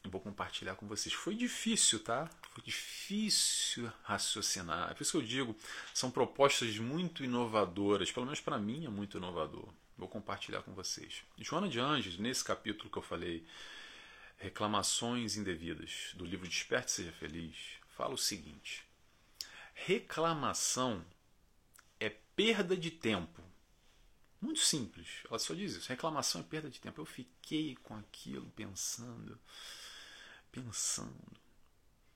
[0.08, 1.12] vou compartilhar com vocês.
[1.12, 2.30] Foi difícil, tá?
[2.50, 4.90] Foi difícil raciocinar.
[4.90, 5.56] É por isso que eu digo,
[5.92, 9.68] são propostas muito inovadoras, pelo menos para mim é muito inovador.
[9.98, 11.22] Vou compartilhar com vocês.
[11.38, 13.46] Joana de Anjos, nesse capítulo que eu falei,
[14.38, 17.54] Reclamações Indevidas, do livro Desperte Seja Feliz,
[17.94, 18.82] fala o seguinte:
[19.74, 21.04] reclamação
[21.98, 23.42] é perda de tempo.
[24.40, 25.06] Muito simples.
[25.28, 25.90] Ela só diz isso.
[25.90, 27.02] Reclamação é perda de tempo.
[27.02, 29.38] Eu fiquei com aquilo pensando
[30.50, 31.36] pensando: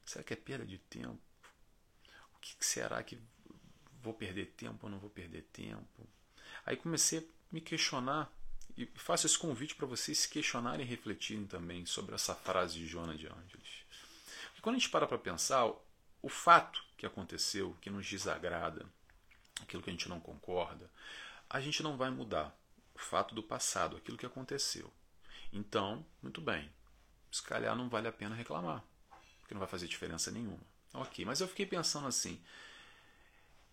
[0.04, 1.20] será que é perda de tempo?
[2.34, 3.18] O que será que
[4.02, 6.06] vou perder tempo ou não vou perder tempo?
[6.66, 8.32] Aí comecei a me questionar
[8.76, 12.86] e faço esse convite para vocês se questionarem e refletirem também sobre essa frase de
[12.86, 13.84] Joana de Ângeles.
[14.46, 15.70] Porque quando a gente para para pensar,
[16.20, 18.86] o fato que aconteceu, que nos desagrada,
[19.60, 20.90] aquilo que a gente não concorda,
[21.48, 22.56] a gente não vai mudar.
[22.94, 24.92] O fato do passado, aquilo que aconteceu.
[25.52, 26.70] Então, muito bem,
[27.34, 28.84] se calhar não vale a pena reclamar,
[29.40, 30.60] porque não vai fazer diferença nenhuma.
[30.92, 32.40] Ok, mas eu fiquei pensando assim: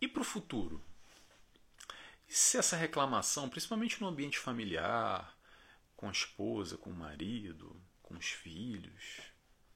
[0.01, 0.83] e para o futuro?
[2.27, 5.37] E se essa reclamação, principalmente no ambiente familiar,
[5.95, 9.19] com a esposa, com o marido, com os filhos,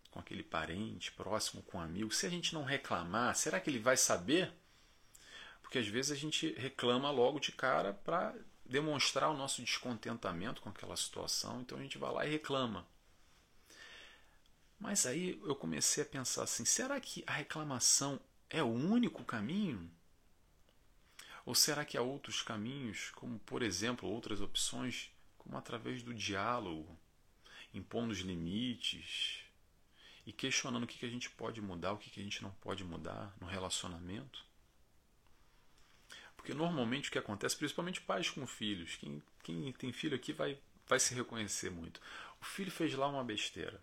[0.10, 3.78] com aquele parente próximo, com um amigo, se a gente não reclamar, será que ele
[3.78, 4.52] vai saber?
[5.62, 8.34] Porque às vezes a gente reclama logo de cara para
[8.66, 12.88] demonstrar o nosso descontentamento com aquela situação, então a gente vai lá e reclama.
[14.80, 19.90] Mas aí eu comecei a pensar assim: será que a reclamação é o único caminho?
[21.46, 26.98] Ou será que há outros caminhos, como por exemplo outras opções, como através do diálogo,
[27.74, 29.44] impondo os limites
[30.26, 33.36] e questionando o que a gente pode mudar, o que a gente não pode mudar
[33.40, 34.44] no relacionamento?
[36.36, 40.60] Porque normalmente o que acontece, principalmente pais com filhos, quem, quem tem filho aqui vai,
[40.88, 42.02] vai se reconhecer muito.
[42.42, 43.82] O filho fez lá uma besteira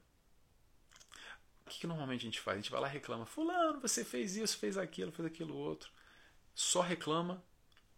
[1.73, 2.59] que, que normalmente a gente faz?
[2.59, 5.91] A gente vai lá e reclama: Fulano, você fez isso, fez aquilo, fez aquilo outro.
[6.55, 7.43] Só reclama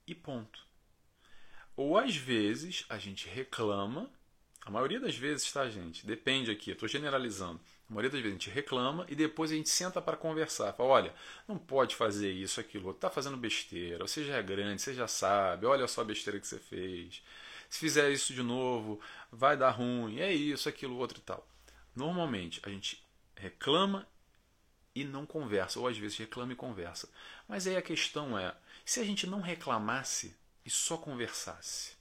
[0.07, 0.65] e ponto.
[1.77, 4.09] Ou às vezes a gente reclama,
[4.65, 6.07] a maioria das vezes, tá, gente?
[6.07, 7.61] Depende aqui, eu estou generalizando.
[7.91, 10.73] A maioria das vezes a gente reclama e depois a gente senta para conversar.
[10.73, 11.15] Fala, olha,
[11.49, 12.95] não pode fazer isso, aquilo.
[12.95, 16.47] Tá fazendo besteira, você já é grande, você já sabe, olha só a besteira que
[16.47, 17.23] você fez.
[17.69, 19.01] Se fizer isso de novo,
[19.33, 21.47] vai dar ruim, é isso, aquilo, outro e tal.
[21.95, 23.04] Normalmente a gente
[23.45, 24.09] reclama
[24.95, 27.09] e não conversa, ou às vezes reclama e conversa.
[27.47, 31.95] Mas aí a questão é: se a gente não reclamasse e só conversasse?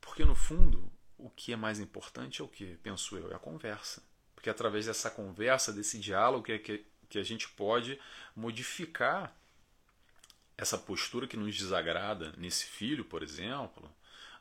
[0.00, 3.38] Porque no fundo, o que é mais importante é o que, penso eu, é a
[3.38, 4.02] conversa.
[4.34, 8.00] Porque através dessa conversa, desse diálogo, que, que, que a gente pode
[8.34, 9.36] modificar
[10.56, 13.90] essa postura que nos desagrada nesse filho, por exemplo,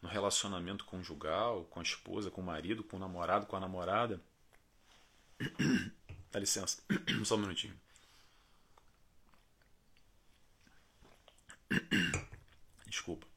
[0.01, 4.21] no relacionamento conjugal, com a esposa, com o marido, com o namorado, com a namorada.
[6.31, 6.81] Dá licença,
[7.25, 7.79] só um minutinho.
[12.87, 13.27] Desculpa.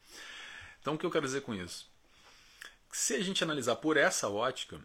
[0.80, 1.90] Então, o que eu quero dizer com isso?
[2.92, 4.80] Se a gente analisar por essa ótica,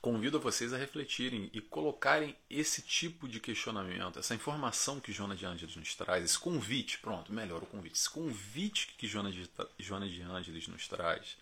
[0.00, 5.44] convido vocês a refletirem e colocarem esse tipo de questionamento, essa informação que Joana de
[5.44, 10.22] Ângeles nos traz, esse convite, pronto, melhor o convite, esse convite que Joana de, de
[10.22, 11.36] Ângeles nos traz,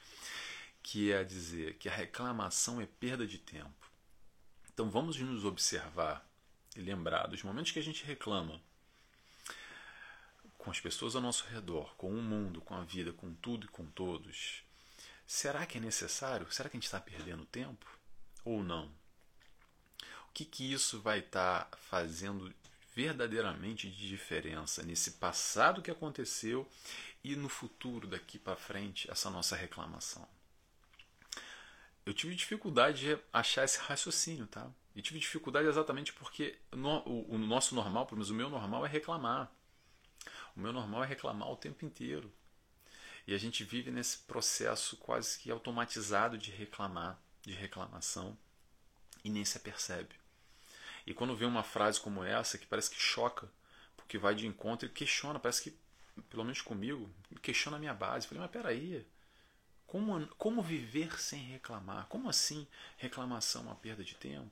[0.82, 3.83] que é dizer que a reclamação é perda de tempo.
[4.74, 6.28] Então vamos nos observar
[6.76, 8.60] e lembrar dos momentos que a gente reclama
[10.58, 13.68] com as pessoas ao nosso redor, com o mundo, com a vida, com tudo e
[13.68, 14.64] com todos,
[15.26, 16.50] será que é necessário?
[16.50, 17.86] Será que a gente está perdendo tempo?
[18.44, 18.86] Ou não?
[20.28, 22.52] O que, que isso vai estar tá fazendo
[22.96, 26.68] verdadeiramente de diferença nesse passado que aconteceu
[27.22, 30.26] e no futuro daqui para frente, essa nossa reclamação?
[32.06, 34.70] Eu tive dificuldade de achar esse raciocínio, tá?
[34.94, 38.84] E tive dificuldade exatamente porque no, o, o nosso normal, pelo menos o meu normal,
[38.84, 39.50] é reclamar.
[40.54, 42.32] O meu normal é reclamar o tempo inteiro.
[43.26, 48.36] E a gente vive nesse processo quase que automatizado de reclamar, de reclamação,
[49.24, 50.14] e nem se apercebe.
[51.06, 53.50] E quando vê uma frase como essa, que parece que choca,
[53.96, 55.78] porque vai de encontro e questiona, parece que,
[56.28, 57.10] pelo menos comigo,
[57.42, 58.26] questiona a minha base.
[58.26, 59.06] Falei, mas peraí,
[59.94, 62.08] como, como viver sem reclamar?
[62.08, 64.50] Como assim reclamação é uma perda de tempo?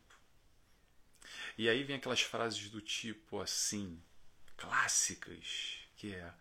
[1.59, 4.01] E aí vem aquelas frases do tipo assim,
[4.57, 6.33] clássicas, que é: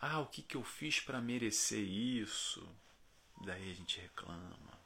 [0.00, 2.64] "Ah, o que que eu fiz para merecer isso?"
[3.44, 4.78] Daí a gente reclama.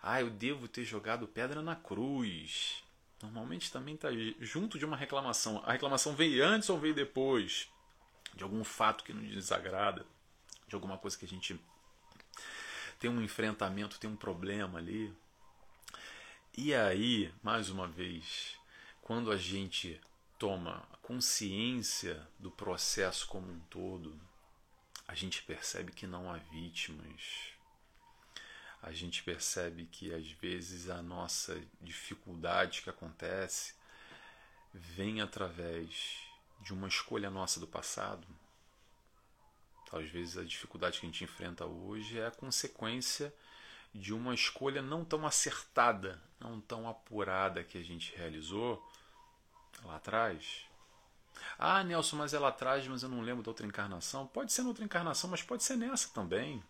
[0.00, 2.84] "Ah, eu devo ter jogado pedra na cruz."
[3.20, 5.60] Normalmente também está junto de uma reclamação.
[5.66, 7.68] A reclamação veio antes ou veio depois
[8.32, 10.06] de algum fato que nos desagrada,
[10.68, 11.60] de alguma coisa que a gente
[13.02, 15.12] tem um enfrentamento, tem um problema ali.
[16.56, 18.56] E aí, mais uma vez,
[19.00, 20.00] quando a gente
[20.38, 24.16] toma consciência do processo como um todo,
[25.08, 27.48] a gente percebe que não há vítimas.
[28.80, 33.74] A gente percebe que às vezes a nossa dificuldade que acontece
[34.72, 36.20] vem através
[36.60, 38.24] de uma escolha nossa do passado.
[39.92, 43.32] Às vezes a dificuldade que a gente enfrenta hoje é a consequência
[43.94, 48.82] de uma escolha não tão acertada, não tão apurada que a gente realizou
[49.84, 50.66] lá atrás.
[51.58, 54.26] Ah, Nelson, mas é lá atrás, mas eu não lembro da outra encarnação.
[54.26, 56.62] Pode ser na outra encarnação, mas pode ser nessa também.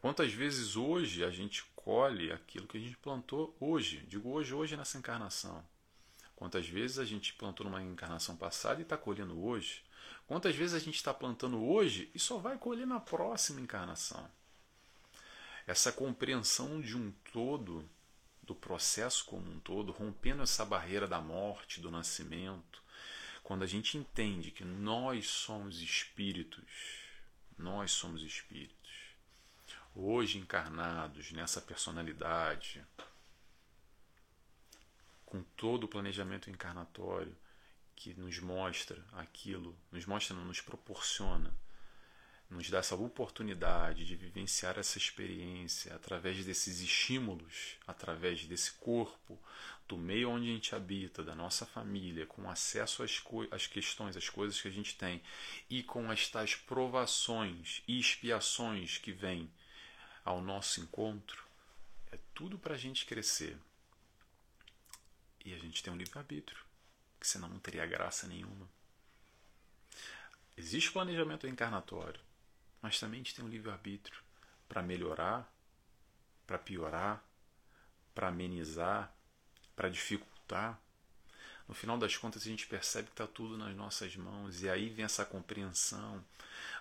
[0.00, 4.04] Quantas vezes hoje a gente colhe aquilo que a gente plantou hoje?
[4.06, 5.64] Digo hoje, hoje nessa encarnação.
[6.36, 9.82] Quantas vezes a gente plantou numa encarnação passada e está colhendo hoje?
[10.26, 14.28] Quantas vezes a gente está plantando hoje e só vai colher na próxima encarnação?
[15.66, 17.88] essa compreensão de um todo,
[18.42, 22.82] do processo como um todo, rompendo essa barreira da morte, do nascimento,
[23.42, 26.64] quando a gente entende que nós somos espíritos,
[27.56, 28.74] nós somos espíritos,
[29.94, 32.84] hoje encarnados nessa personalidade,
[35.24, 37.34] com todo o planejamento encarnatório
[37.96, 41.52] que nos mostra aquilo, nos mostra, não nos proporciona
[42.50, 49.38] nos dá essa oportunidade de vivenciar essa experiência através desses estímulos, através desse corpo,
[49.88, 54.28] do meio onde a gente habita, da nossa família, com acesso às, às questões, às
[54.28, 55.22] coisas que a gente tem,
[55.68, 59.50] e com as tais provações e expiações que vêm
[60.24, 61.44] ao nosso encontro,
[62.12, 63.58] é tudo para a gente crescer.
[65.44, 66.63] E a gente tem um livre-arbítrio,
[67.24, 68.68] que senão não teria graça nenhuma.
[70.58, 72.20] Existe planejamento encarnatório
[72.84, 74.20] mas também a gente tem um livre-arbítrio
[74.68, 75.50] para melhorar,
[76.46, 77.24] para piorar,
[78.14, 79.10] para amenizar,
[79.74, 80.78] para dificultar.
[81.66, 84.90] No final das contas, a gente percebe que está tudo nas nossas mãos, e aí
[84.90, 86.22] vem essa compreensão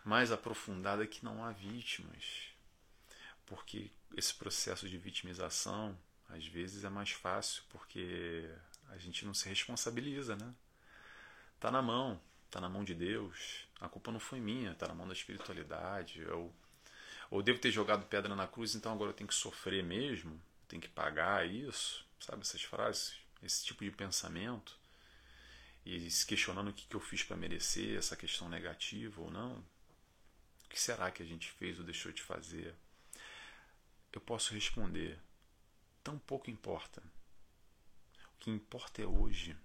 [0.04, 2.50] mais aprofundada que não há vítimas.
[3.46, 8.46] Porque esse processo de vitimização, às vezes, é mais fácil, porque
[8.94, 10.54] a gente não se responsabiliza, né?
[11.60, 13.68] Tá na mão, tá na mão de Deus.
[13.80, 16.22] A culpa não foi minha, tá na mão da espiritualidade.
[16.22, 16.54] Eu,
[17.30, 20.82] ou devo ter jogado pedra na cruz, então agora eu tenho que sofrer mesmo, tenho
[20.82, 24.78] que pagar isso, sabe essas frases, esse tipo de pensamento
[25.86, 29.58] e se questionando o que, eu fiz para merecer essa questão negativa ou não.
[30.66, 32.74] O que será que a gente fez ou deixou de fazer?
[34.12, 35.20] Eu posso responder:
[36.04, 37.04] tão pouco importa.
[38.44, 39.56] Que importa é hoje.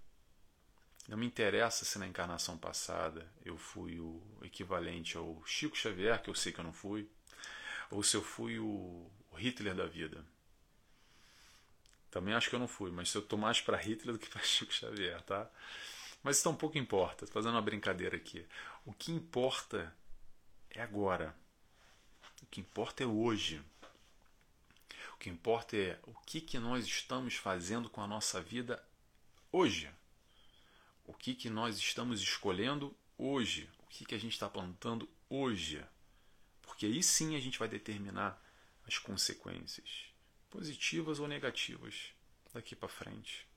[1.05, 6.29] Não me interessa se na encarnação passada eu fui o equivalente ao Chico Xavier, que
[6.29, 7.05] eu sei que eu não fui,
[7.91, 10.25] ou se eu fui o Hitler da vida.
[12.09, 14.41] Também acho que eu não fui, mas eu tô mais para Hitler do que para
[14.47, 15.51] Chico Xavier, tá?
[16.23, 18.47] Mas isso um pouco importa, tô fazendo uma brincadeira aqui.
[18.85, 19.93] O que importa
[20.69, 21.35] é agora.
[22.41, 23.61] O que importa é hoje.
[25.19, 28.83] Que importa é o que, que nós estamos fazendo com a nossa vida
[29.51, 29.91] hoje
[31.09, 35.83] o que, que nós estamos escolhendo hoje, o que, que a gente está plantando hoje.
[36.61, 38.39] Porque aí sim a gente vai determinar
[38.87, 40.05] as consequências,
[40.51, 42.13] positivas ou negativas,
[42.53, 43.47] daqui para frente.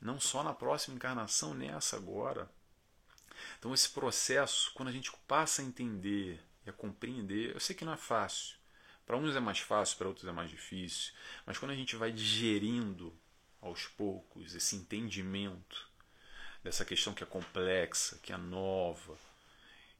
[0.00, 2.48] não só na próxima encarnação, nessa agora.
[3.58, 7.84] Então, esse processo, quando a gente passa a entender e a compreender, eu sei que
[7.84, 8.56] não é fácil.
[9.06, 11.12] Para uns é mais fácil, para outros é mais difícil.
[11.44, 13.12] Mas quando a gente vai digerindo
[13.60, 15.88] aos poucos esse entendimento
[16.62, 19.16] dessa questão que é complexa, que é nova,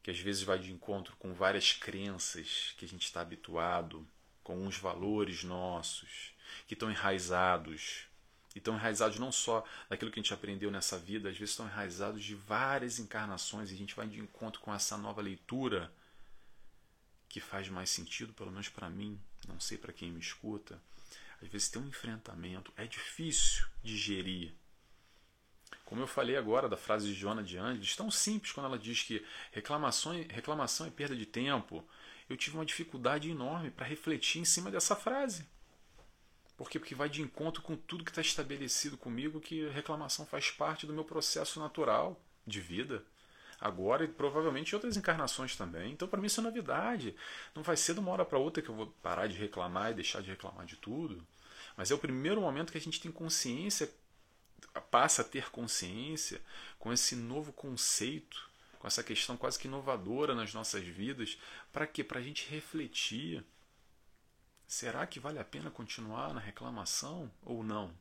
[0.02, 4.06] que às vezes vai de encontro com várias crenças que a gente está habituado,
[4.42, 6.32] com uns valores nossos,
[6.66, 8.06] que estão enraizados.
[8.54, 11.66] E estão enraizados não só daquilo que a gente aprendeu nessa vida, às vezes estão
[11.66, 15.90] enraizados de várias encarnações, e a gente vai de encontro com essa nova leitura
[17.32, 19.18] que faz mais sentido, pelo menos para mim,
[19.48, 20.80] não sei para quem me escuta.
[21.42, 24.54] Às vezes tem um enfrentamento, é difícil digerir
[25.84, 29.02] como eu falei agora da frase de Joana de Angelis, tão simples quando ela diz
[29.02, 30.14] que reclamação
[30.86, 31.86] é perda de tempo.
[32.30, 35.46] Eu tive uma dificuldade enorme para refletir em cima dessa frase.
[36.56, 36.78] Por quê?
[36.78, 40.94] Porque vai de encontro com tudo que está estabelecido comigo, que reclamação faz parte do
[40.94, 43.04] meu processo natural de vida.
[43.62, 45.92] Agora e provavelmente outras encarnações também.
[45.92, 47.14] Então, para mim, isso é novidade.
[47.54, 49.94] Não vai ser de uma hora para outra que eu vou parar de reclamar e
[49.94, 51.24] deixar de reclamar de tudo.
[51.76, 53.88] Mas é o primeiro momento que a gente tem consciência
[54.90, 56.40] passa a ter consciência
[56.78, 58.48] com esse novo conceito,
[58.78, 61.38] com essa questão quase que inovadora nas nossas vidas.
[61.72, 62.02] Para quê?
[62.02, 63.44] Para a gente refletir.
[64.66, 67.92] Será que vale a pena continuar na reclamação ou não?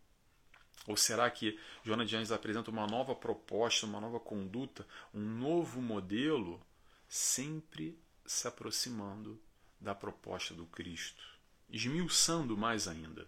[0.88, 5.82] Ou será que Joana de Anjos apresenta uma nova proposta, uma nova conduta, um novo
[5.82, 6.60] modelo,
[7.08, 9.40] sempre se aproximando
[9.80, 11.24] da proposta do Cristo,
[11.70, 13.28] esmiuçando mais ainda?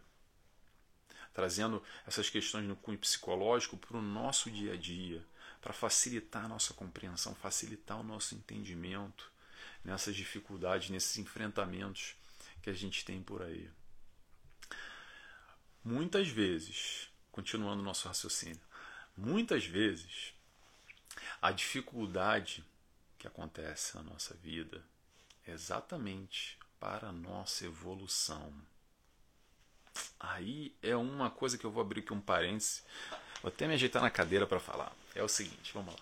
[1.33, 5.25] trazendo essas questões no cunho psicológico para o nosso dia a dia,
[5.59, 9.31] para facilitar a nossa compreensão, facilitar o nosso entendimento
[9.83, 12.15] nessas dificuldades, nesses enfrentamentos
[12.61, 13.69] que a gente tem por aí.
[15.83, 18.61] Muitas vezes, continuando o nosso raciocínio,
[19.17, 20.33] muitas vezes
[21.41, 22.63] a dificuldade
[23.17, 24.81] que acontece na nossa vida
[25.45, 28.53] é exatamente para a nossa evolução.
[30.19, 32.83] Aí é uma coisa que eu vou abrir aqui um parêntese.
[33.41, 34.95] Vou até me ajeitar na cadeira para falar.
[35.15, 35.99] É o seguinte, vamos lá.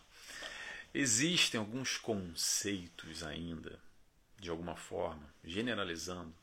[0.93, 3.79] Existem alguns conceitos ainda,
[4.37, 6.33] de alguma forma, generalizando,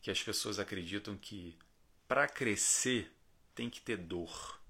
[0.00, 1.56] que as pessoas acreditam que
[2.06, 3.12] para crescer
[3.58, 4.60] tem que ter dor.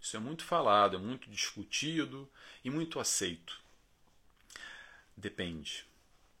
[0.00, 2.28] Isso é muito falado, é muito discutido
[2.64, 3.60] e muito aceito.
[5.16, 5.86] Depende.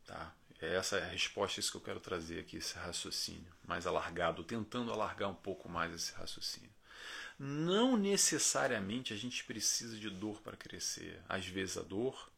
[0.04, 0.34] Tá?
[0.60, 4.42] É essa é a resposta isso que eu quero trazer aqui, esse raciocínio mais alargado,
[4.42, 6.74] tentando alargar um pouco mais esse raciocínio.
[7.38, 11.22] Não necessariamente a gente precisa de dor para crescer.
[11.28, 12.28] Às vezes a dor,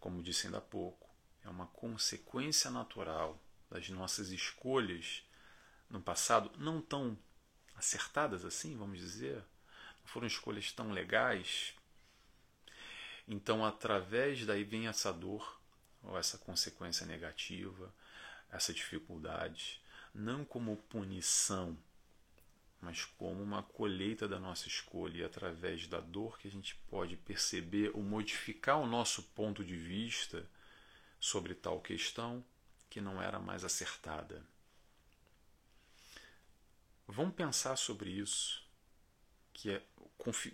[0.00, 1.10] como disse ainda há pouco,
[1.44, 3.38] é uma consequência natural
[3.70, 5.22] das nossas escolhas
[5.90, 7.18] no passado não tão
[7.76, 11.74] acertadas assim, vamos dizer, não foram escolhas tão legais.
[13.26, 15.60] Então, através daí vem essa dor
[16.02, 17.92] ou essa consequência negativa,
[18.50, 19.80] essa dificuldade,
[20.14, 21.76] não como punição,
[22.80, 27.16] mas como uma colheita da nossa escolha, e através da dor que a gente pode
[27.16, 30.46] perceber ou modificar o nosso ponto de vista
[31.18, 32.44] sobre tal questão
[32.90, 34.44] que não era mais acertada.
[37.06, 38.62] Vamos pensar sobre isso,
[39.52, 39.82] que é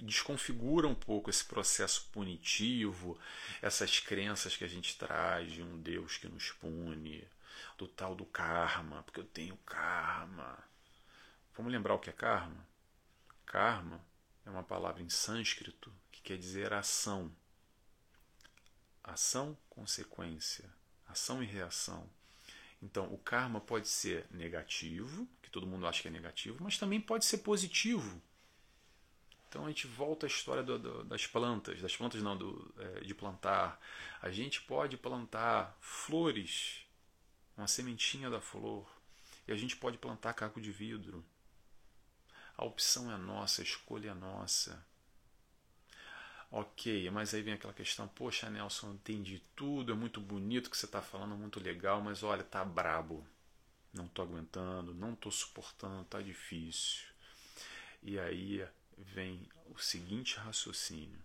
[0.01, 3.19] desconfigura um pouco esse processo punitivo,
[3.63, 7.27] essas crenças que a gente traz de um Deus que nos pune,
[7.79, 10.59] do tal do karma, porque eu tenho karma.
[11.57, 12.67] Vamos lembrar o que é karma?
[13.47, 14.05] Karma
[14.45, 17.33] é uma palavra em sânscrito que quer dizer ação.
[19.03, 20.69] Ação, consequência.
[21.07, 22.09] Ação e reação.
[22.83, 27.01] Então, o karma pode ser negativo, que todo mundo acha que é negativo, mas também
[27.01, 28.21] pode ser positivo
[29.51, 33.01] então a gente volta à história do, do, das plantas, das plantas não, do, é,
[33.01, 33.81] de plantar.
[34.23, 36.87] A gente pode plantar flores,
[37.57, 38.89] uma sementinha da flor,
[39.49, 41.25] e a gente pode plantar caco de vidro.
[42.57, 44.87] A opção é nossa, a escolha é nossa.
[46.49, 50.77] Ok, mas aí vem aquela questão, poxa Nelson, entendi tudo, é muito bonito o que
[50.77, 53.27] você está falando, muito legal, mas olha, tá brabo.
[53.93, 57.07] Não estou aguentando, não estou suportando, tá difícil.
[58.03, 58.66] E aí
[58.97, 61.20] vem o seguinte raciocínio.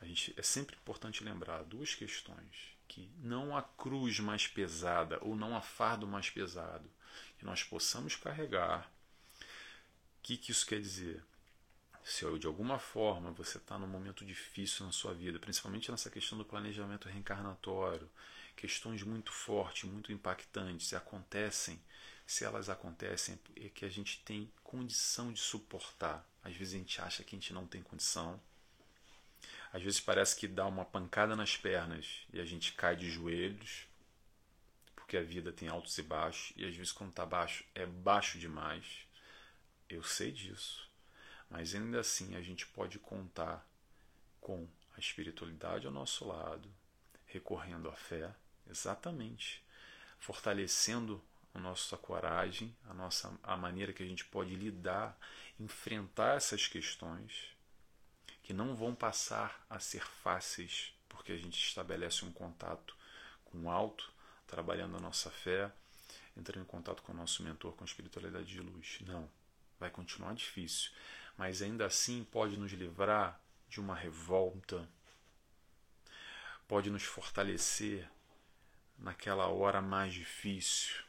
[0.00, 2.74] A gente, é sempre importante lembrar duas questões.
[2.86, 6.90] Que não há cruz mais pesada ou não há fardo mais pesado
[7.38, 8.90] que nós possamos carregar.
[9.40, 11.22] O que, que isso quer dizer?
[12.02, 16.36] Se de alguma forma você está num momento difícil na sua vida, principalmente nessa questão
[16.36, 18.10] do planejamento reencarnatório,
[18.56, 21.80] questões muito fortes, muito impactantes, acontecem,
[22.26, 27.00] se elas acontecem, é que a gente tem condição de suportar às vezes a gente
[27.00, 28.38] acha que a gente não tem condição.
[29.72, 33.86] Às vezes parece que dá uma pancada nas pernas e a gente cai de joelhos,
[34.94, 38.38] porque a vida tem altos e baixos, e às vezes quando está baixo é baixo
[38.38, 39.06] demais.
[39.88, 40.86] Eu sei disso.
[41.48, 43.66] Mas ainda assim a gente pode contar
[44.40, 46.70] com a espiritualidade ao nosso lado,
[47.26, 48.34] recorrendo à fé,
[48.68, 49.62] exatamente,
[50.18, 51.22] fortalecendo
[51.54, 55.16] a nossa coragem, a nossa a maneira que a gente pode lidar,
[55.58, 57.54] enfrentar essas questões
[58.42, 62.96] que não vão passar a ser fáceis, porque a gente estabelece um contato
[63.44, 64.12] com o alto,
[64.46, 65.72] trabalhando a nossa fé,
[66.36, 68.98] entrando em contato com o nosso mentor, com a espiritualidade de luz.
[69.06, 69.30] Não,
[69.78, 70.90] vai continuar difícil,
[71.38, 74.86] mas ainda assim pode nos livrar de uma revolta,
[76.68, 78.10] pode nos fortalecer
[78.98, 81.02] naquela hora mais difícil.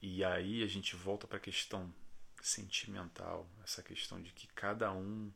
[0.00, 1.92] E aí a gente volta para a questão
[2.40, 5.30] sentimental, essa questão de que cada um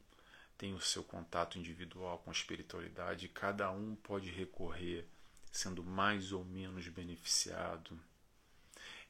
[0.56, 5.06] tem o seu contato individual com a espiritualidade, cada um pode recorrer
[5.50, 7.98] sendo mais ou menos beneficiado.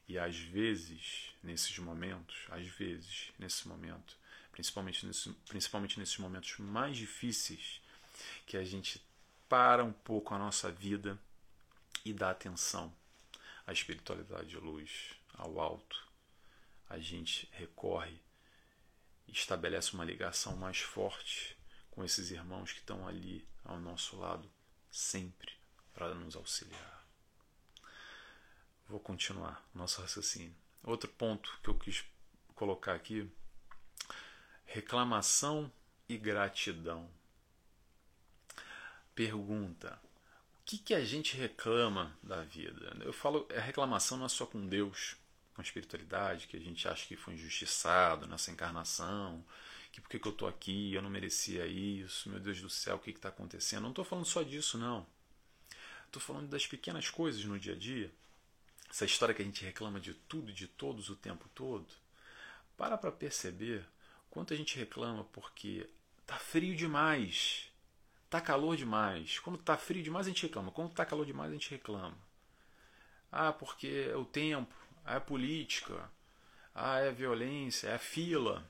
[0.09, 4.17] E às vezes, nesses momentos, às vezes, nesse momento,
[4.51, 7.81] principalmente, nesse, principalmente nesses momentos mais difíceis,
[8.47, 9.03] que a gente
[9.49, 11.19] para um pouco a nossa vida
[12.05, 12.95] e dá atenção
[13.67, 16.09] à espiritualidade de luz, ao alto,
[16.89, 18.21] a gente recorre
[19.33, 21.57] estabelece uma ligação mais forte
[21.91, 24.51] com esses irmãos que estão ali ao nosso lado
[24.91, 25.53] sempre
[25.95, 27.07] para nos auxiliar.
[28.87, 30.55] Vou continuar nosso raciocínio.
[30.83, 32.05] Outro ponto que eu quis
[32.55, 33.31] colocar aqui:
[34.67, 35.73] reclamação
[36.09, 37.09] e gratidão.
[39.15, 39.99] Pergunta:
[40.73, 42.97] que, que a gente reclama da vida?
[43.05, 45.17] Eu falo, a reclamação não é só com Deus,
[45.55, 49.45] com a espiritualidade, que a gente acha que foi injustiçado nessa encarnação,
[49.91, 52.97] que por que, que eu estou aqui, eu não merecia isso, meu Deus do céu,
[52.97, 53.83] o que está acontecendo?
[53.83, 55.07] Não estou falando só disso, não.
[56.07, 58.11] Estou falando das pequenas coisas no dia a dia.
[58.89, 61.87] Essa história que a gente reclama de tudo e de todos o tempo todo.
[62.79, 63.85] Para para perceber
[64.31, 65.87] quanto a gente reclama porque
[66.27, 67.72] tá frio demais,
[68.33, 69.39] tá calor demais.
[69.41, 72.17] Quando tá frio demais a gente reclama, quando tá calor demais a gente reclama.
[73.31, 74.75] Ah, porque é o tempo,
[75.05, 76.11] é a política,
[76.75, 78.67] ah, é a violência, é a fila.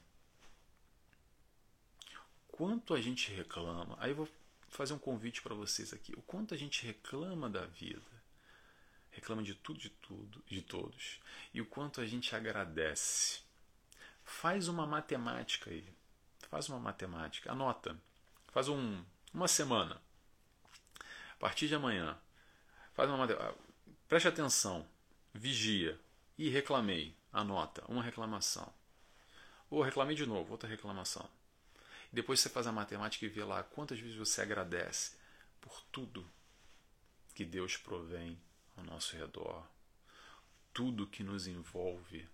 [2.49, 4.29] Quanto a gente reclama, aí eu vou
[4.69, 6.13] fazer um convite para vocês aqui.
[6.17, 8.03] O quanto a gente reclama da vida,
[9.13, 11.21] reclama de tudo, de tudo, de todos,
[11.55, 13.41] e o quanto a gente agradece.
[14.25, 15.89] Faz uma matemática aí.
[16.51, 17.51] Faz uma matemática.
[17.51, 17.97] Anota.
[18.53, 19.03] Faz um,
[19.33, 20.01] uma semana.
[21.33, 22.19] A partir de amanhã.
[22.95, 23.27] Faz uma.
[24.09, 24.87] Preste atenção.
[25.33, 25.99] Vigia.
[26.39, 27.17] E reclamei.
[27.33, 27.85] Anota.
[27.89, 28.73] Uma reclamação.
[29.71, 30.53] Ou reclamei de novo.
[30.53, 31.29] Outra reclamação.
[32.13, 35.17] Depois você faz a matemática e vê lá quantas vezes você agradece
[35.61, 36.29] por tudo
[37.35, 38.39] que Deus provém
[38.77, 39.67] ao nosso redor,
[40.75, 42.29] tudo que nos envolve,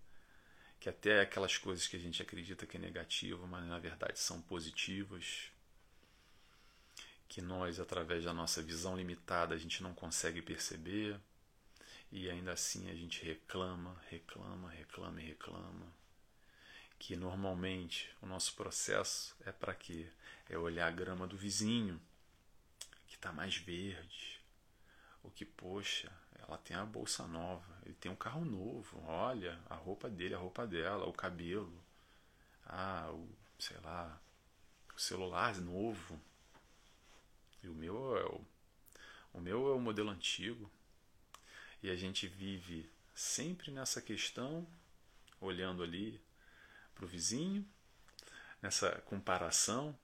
[0.81, 4.41] que até aquelas coisas que a gente acredita que é negativo, mas na verdade são
[4.43, 5.53] positivas,
[7.29, 11.21] que nós, através da nossa visão limitada, a gente não consegue perceber,
[12.11, 15.99] e ainda assim a gente reclama, reclama, reclama e reclama
[16.99, 20.11] que normalmente o nosso processo é para quê?
[20.49, 22.01] É olhar a grama do vizinho,
[23.07, 24.41] que está mais verde,
[25.23, 29.75] o que, poxa, ela tem a bolsa nova, ele tem um carro novo, olha a
[29.75, 31.85] roupa dele, a roupa dela, o cabelo,
[32.67, 34.21] ah, o, sei lá,
[34.95, 36.21] o celular novo.
[37.63, 38.45] E o meu é o,
[39.35, 40.71] o meu é o modelo antigo.
[41.83, 44.67] E a gente vive sempre nessa questão,
[45.41, 46.21] olhando ali
[46.95, 47.67] para o vizinho,
[48.61, 49.97] nessa comparação,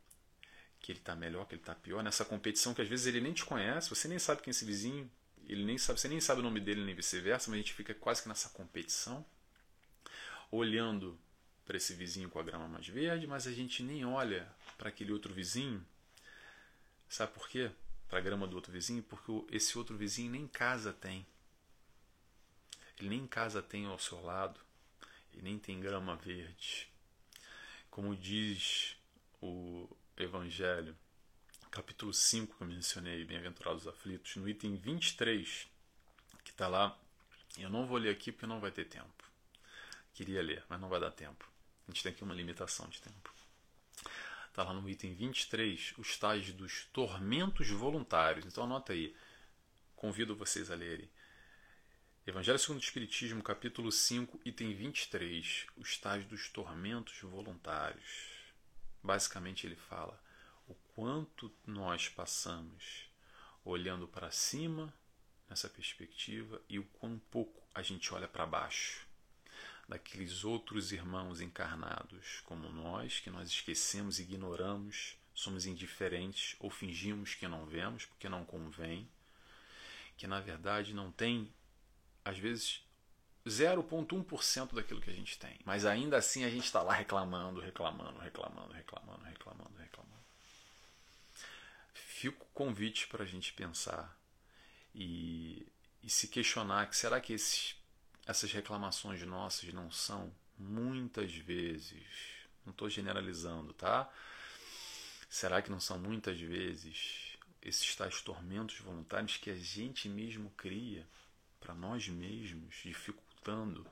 [0.81, 3.33] que ele está melhor, que ele está pior, nessa competição que às vezes ele nem
[3.33, 5.11] te conhece, você nem sabe quem é esse vizinho,
[5.47, 7.95] ele nem sabe, você nem sabe o nome dele, nem vice-versa, mas a gente fica
[7.95, 9.25] quase que nessa competição,
[10.51, 11.19] olhando
[11.65, 14.47] para esse vizinho com a grama mais verde, mas a gente nem olha
[14.77, 15.85] para aquele outro vizinho.
[17.15, 17.71] Sabe por quê?
[18.09, 19.01] Para a grama do outro vizinho?
[19.01, 21.25] Porque esse outro vizinho nem casa tem.
[22.99, 24.59] Ele nem casa tem ao seu lado
[25.33, 26.89] e nem tem grama verde.
[27.89, 28.97] Como diz
[29.41, 30.97] o Evangelho,
[31.71, 35.69] capítulo 5 que eu mencionei, Bem-aventurados aflitos, no item 23,
[36.43, 36.99] que está lá.
[37.57, 39.25] Eu não vou ler aqui porque não vai ter tempo.
[40.15, 41.49] Queria ler, mas não vai dar tempo.
[41.87, 43.33] A gente tem aqui uma limitação de tempo.
[44.55, 48.47] Está lá no item 23, os tais dos tormentos voluntários.
[48.47, 49.13] Então anota aí.
[49.97, 51.11] Convido vocês a lerem.
[52.25, 58.31] Evangelho segundo o Espiritismo, capítulo 5, item 23, os tais dos tormentos voluntários.
[59.03, 60.23] Basicamente ele fala
[60.69, 63.11] o quanto nós passamos
[63.65, 64.95] olhando para cima
[65.51, 69.05] nessa perspectiva e o quão pouco a gente olha para baixo
[69.89, 77.47] daqueles outros irmãos encarnados como nós, que nós esquecemos, ignoramos, somos indiferentes ou fingimos que
[77.49, 79.09] não vemos porque não convém,
[80.17, 81.53] que na verdade não tem,
[82.25, 82.83] às vezes,
[83.47, 85.59] 0,1% daquilo que a gente tem.
[85.65, 90.25] Mas ainda assim a gente está lá reclamando, reclamando, reclamando, reclamando, reclamando, reclamando.
[91.93, 94.17] Fica o convite para a gente pensar
[94.95, 95.67] e,
[96.03, 97.77] e se questionar que será que esses
[98.27, 102.05] essas reclamações nossas não são muitas vezes,
[102.65, 104.11] não estou generalizando, tá?
[105.29, 111.07] Será que não são muitas vezes esses tais tormentos voluntários que a gente mesmo cria
[111.61, 113.87] para nós mesmos, dificultando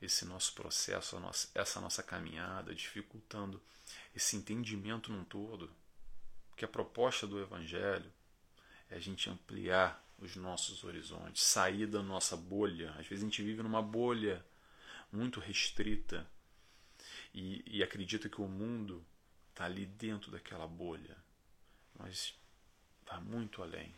[0.00, 3.62] esse nosso processo, nossa, essa nossa caminhada, dificultando
[4.14, 5.70] esse entendimento num todo?
[6.56, 8.10] Que a proposta do Evangelho
[8.90, 12.90] é a gente ampliar os nossos horizontes, sair da nossa bolha.
[12.98, 14.44] Às vezes a gente vive numa bolha
[15.12, 16.28] muito restrita
[17.34, 19.04] e, e acredita que o mundo
[19.50, 21.16] está ali dentro daquela bolha.
[21.98, 22.34] Mas
[23.06, 23.94] vai muito além.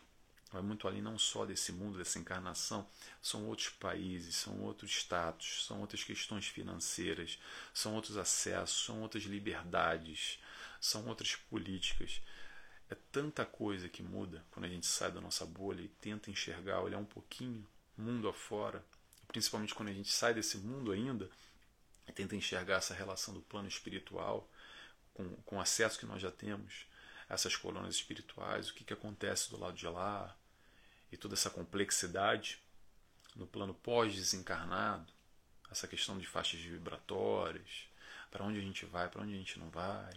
[0.51, 2.87] Vai muito além não só desse mundo, dessa encarnação,
[3.19, 7.39] são outros países, são outros status, são outras questões financeiras,
[7.73, 10.37] são outros acessos, são outras liberdades,
[10.79, 12.21] são outras políticas.
[12.89, 16.81] É tanta coisa que muda quando a gente sai da nossa bolha e tenta enxergar,
[16.81, 17.65] olhar um pouquinho
[17.97, 18.83] mundo afora,
[19.27, 21.29] principalmente quando a gente sai desse mundo ainda
[22.07, 24.49] e tenta enxergar essa relação do plano espiritual
[25.13, 26.85] com, com o acesso que nós já temos
[27.29, 30.35] essas colônias espirituais, o que, que acontece do lado de lá
[31.11, 32.61] e toda essa complexidade
[33.35, 35.11] no plano pós-desencarnado,
[35.71, 37.87] essa questão de faixas vibratórias,
[38.29, 40.13] para onde a gente vai, para onde a gente não vai,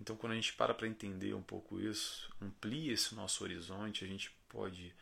[0.00, 4.08] então, quando a gente para para entender um pouco isso, amplia esse nosso horizonte, a
[4.08, 4.94] gente pode,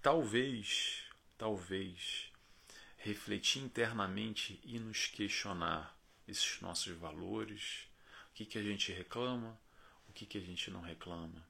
[0.00, 1.02] talvez,
[1.36, 2.30] talvez,
[2.96, 7.88] refletir internamente e nos questionar esses nossos valores,
[8.30, 9.58] o que, que a gente reclama,
[10.08, 11.44] o que, que a gente não reclama.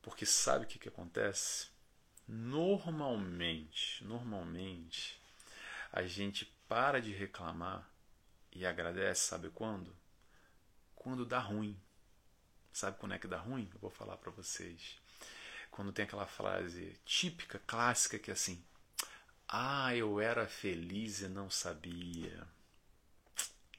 [0.00, 1.66] Porque sabe o que, que acontece?
[2.28, 5.20] Normalmente, normalmente,
[5.92, 7.90] a gente para de reclamar
[8.52, 10.05] e agradece, sabe quando?
[11.06, 11.80] Quando dá ruim.
[12.72, 13.70] Sabe quando é que dá ruim?
[13.72, 14.98] Eu vou falar para vocês.
[15.70, 18.60] Quando tem aquela frase típica, clássica, que é assim:
[19.46, 22.44] Ah, eu era feliz e não sabia.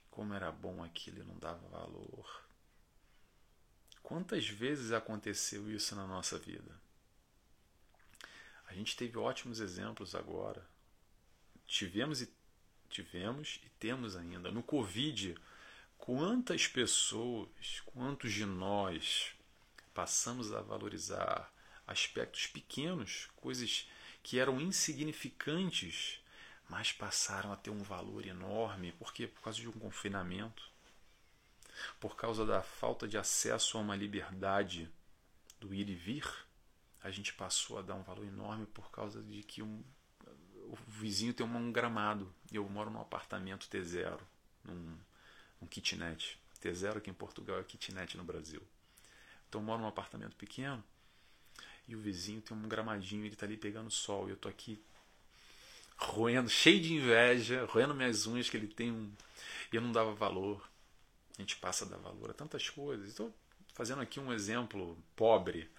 [0.10, 2.46] Como era bom aquilo e não dava valor.
[4.02, 6.80] Quantas vezes aconteceu isso na nossa vida?
[8.68, 10.66] A gente teve ótimos exemplos agora.
[11.68, 12.34] Tivemos e
[12.90, 14.50] tivemos e temos ainda.
[14.50, 15.36] No Covid,
[15.98, 19.32] Quantas pessoas, quantos de nós
[19.94, 21.52] passamos a valorizar
[21.86, 23.90] aspectos pequenos, coisas
[24.22, 26.20] que eram insignificantes,
[26.70, 30.70] mas passaram a ter um valor enorme, porque por causa de um confinamento,
[32.00, 34.90] por causa da falta de acesso a uma liberdade
[35.60, 36.26] do ir e vir,
[37.02, 39.84] a gente passou a dar um valor enorme por causa de que um,
[40.66, 42.34] o vizinho tem um gramado.
[42.52, 44.20] Eu moro num apartamento T0,
[44.64, 44.98] num,
[45.62, 46.40] um kitnet.
[46.62, 48.62] T0 aqui em Portugal é kitnet no Brasil.
[49.48, 50.84] Então eu moro num apartamento pequeno
[51.88, 54.82] e o vizinho tem um gramadinho, ele está ali pegando sol e eu estou aqui
[55.98, 59.12] roendo, cheio de inveja, roendo minhas unhas que ele tem um.
[59.72, 60.68] E eu não dava valor.
[61.38, 63.10] A gente passa a dar valor a tantas coisas.
[63.10, 63.34] Estou
[63.74, 65.70] fazendo aqui um exemplo pobre,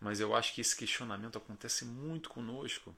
[0.00, 2.94] mas eu acho que esse questionamento acontece muito conosco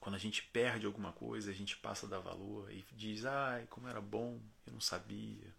[0.00, 3.66] quando a gente perde alguma coisa, a gente passa a dar valor e diz: ai,
[3.68, 5.54] como era bom, eu não sabia,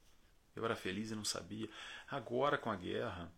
[0.55, 1.69] eu era feliz e não sabia.
[2.09, 3.31] Agora, com a guerra,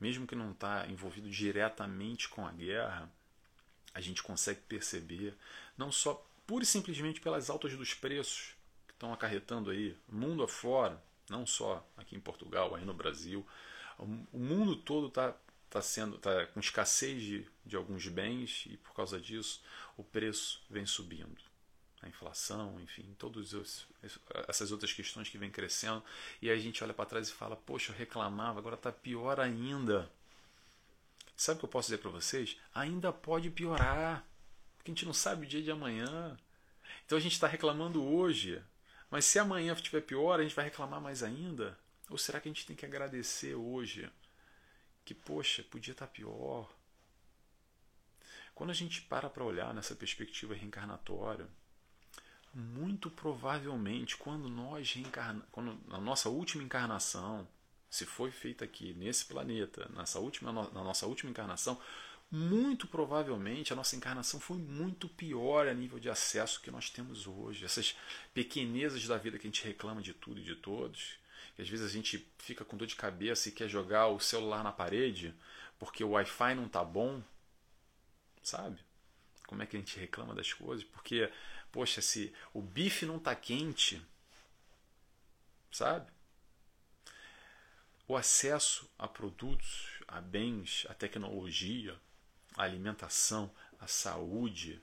[0.00, 3.10] mesmo que não está envolvido diretamente com a guerra,
[3.94, 5.36] a gente consegue perceber,
[5.76, 6.14] não só
[6.46, 8.54] pura e simplesmente pelas altas dos preços
[8.86, 13.46] que estão acarretando aí, mundo afora, não só aqui em Portugal, aí no Brasil,
[13.98, 15.34] o mundo todo está
[15.78, 19.62] está sendo tá com escassez de, de alguns bens e por causa disso
[19.96, 21.36] o preço vem subindo.
[22.02, 23.54] A inflação enfim todas
[24.48, 26.02] essas outras questões que vem crescendo.
[26.40, 30.10] E a gente olha para trás e fala poxa eu reclamava agora está pior ainda.
[31.36, 32.56] Sabe o que eu posso dizer para vocês?
[32.74, 34.26] Ainda pode piorar
[34.76, 36.36] porque a gente não sabe o dia de amanhã.
[37.04, 38.62] Então a gente está reclamando hoje
[39.10, 41.78] mas se amanhã estiver pior a gente vai reclamar mais ainda?
[42.10, 44.10] Ou será que a gente tem que agradecer hoje
[45.06, 46.68] que, poxa, podia estar pior.
[48.54, 51.48] Quando a gente para para olhar nessa perspectiva reencarnatória,
[52.52, 57.46] muito provavelmente quando nós reencarna, quando a nossa última encarnação
[57.88, 61.80] se foi feita aqui nesse planeta, nessa última, na nossa última encarnação,
[62.28, 67.28] muito provavelmente a nossa encarnação foi muito pior a nível de acesso que nós temos
[67.28, 67.64] hoje.
[67.64, 67.96] Essas
[68.34, 71.16] pequenezas da vida que a gente reclama de tudo e de todos,
[71.56, 74.62] que às vezes a gente fica com dor de cabeça e quer jogar o celular
[74.62, 75.34] na parede
[75.78, 77.22] porque o Wi-Fi não tá bom,
[78.42, 78.78] sabe?
[79.46, 80.84] Como é que a gente reclama das coisas?
[80.84, 81.30] Porque,
[81.72, 84.02] poxa, se o bife não tá quente,
[85.70, 86.10] sabe?
[88.08, 91.98] O acesso a produtos, a bens, a tecnologia,
[92.56, 94.80] a alimentação, a saúde,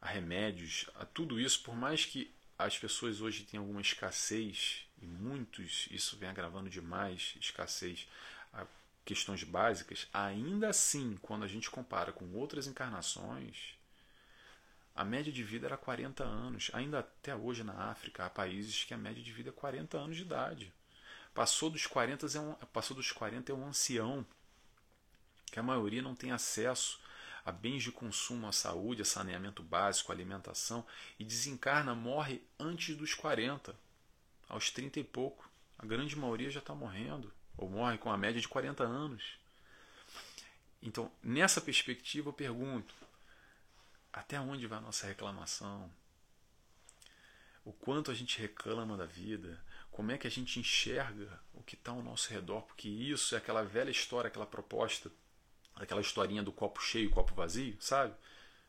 [0.00, 5.06] a remédios, a tudo isso, por mais que as pessoas hoje tenham alguma escassez, e
[5.06, 8.08] muitos, isso vem agravando demais, escassez,
[8.52, 8.66] a
[9.04, 13.76] questões básicas, ainda assim, quando a gente compara com outras encarnações,
[14.96, 16.70] a média de vida era 40 anos.
[16.72, 20.16] Ainda até hoje na África há países que a média de vida é 40 anos
[20.16, 20.72] de idade.
[21.34, 24.26] Passou dos 40 é um, passou dos 40 é um ancião,
[25.52, 26.98] que a maioria não tem acesso
[27.44, 30.84] a bens de consumo, a saúde, a saneamento básico, a alimentação,
[31.18, 33.76] e desencarna, morre antes dos 40,
[34.48, 35.48] aos 30 e pouco.
[35.78, 39.38] A grande maioria já está morrendo, ou morre com a média de 40 anos.
[40.82, 42.94] Então, nessa perspectiva, eu pergunto:
[44.12, 45.90] até onde vai a nossa reclamação?
[47.64, 49.60] O quanto a gente reclama da vida?
[49.90, 52.62] Como é que a gente enxerga o que está ao nosso redor?
[52.62, 55.10] Porque isso é aquela velha história, aquela proposta
[55.76, 58.14] aquela historinha do copo cheio e copo vazio, sabe?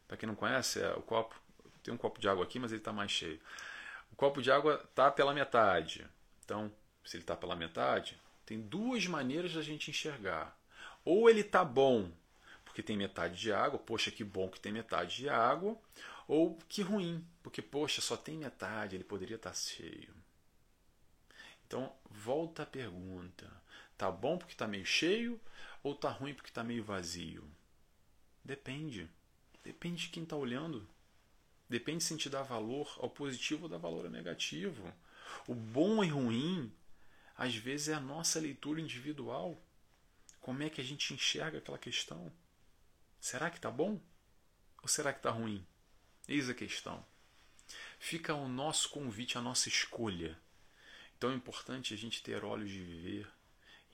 [0.07, 1.35] Para quem não conhece, é o copo
[1.83, 3.39] tem um copo de água aqui, mas ele está mais cheio.
[4.11, 6.05] O copo de água está pela metade.
[6.43, 6.71] Então,
[7.03, 10.57] se ele está pela metade, tem duas maneiras da gente enxergar.
[11.03, 12.11] Ou ele está bom,
[12.65, 15.77] porque tem metade de água, poxa, que bom que tem metade de água,
[16.27, 20.13] ou que ruim, porque poxa, só tem metade, ele poderia estar tá cheio.
[21.65, 23.51] Então, volta a pergunta.
[23.97, 25.39] Tá bom porque está meio cheio
[25.83, 27.43] ou tá ruim porque está meio vazio?
[28.43, 29.09] Depende.
[29.63, 30.87] Depende de quem está olhando.
[31.69, 34.93] Depende se a gente dá valor ao positivo ou dá valor ao negativo.
[35.47, 36.71] O bom e ruim,
[37.35, 39.61] às vezes, é a nossa leitura individual.
[40.39, 42.31] Como é que a gente enxerga aquela questão?
[43.19, 43.99] Será que está bom?
[44.81, 45.65] Ou será que está ruim?
[46.27, 47.05] Eis a questão.
[47.99, 50.39] Fica o nosso convite, a nossa escolha.
[51.17, 53.27] Então é importante a gente ter olhos de viver,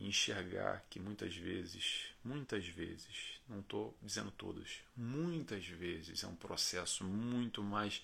[0.05, 7.03] enxergar que muitas vezes, muitas vezes, não estou dizendo todas, muitas vezes é um processo
[7.03, 8.01] muito mais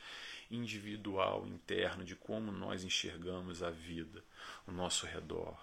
[0.50, 4.24] individual, interno, de como nós enxergamos a vida,
[4.66, 5.58] o nosso redor,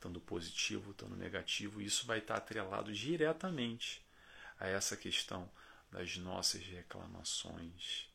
[0.00, 4.02] tanto positivo, tanto negativo, e isso vai estar atrelado diretamente
[4.58, 5.50] a essa questão
[5.90, 8.08] das nossas reclamações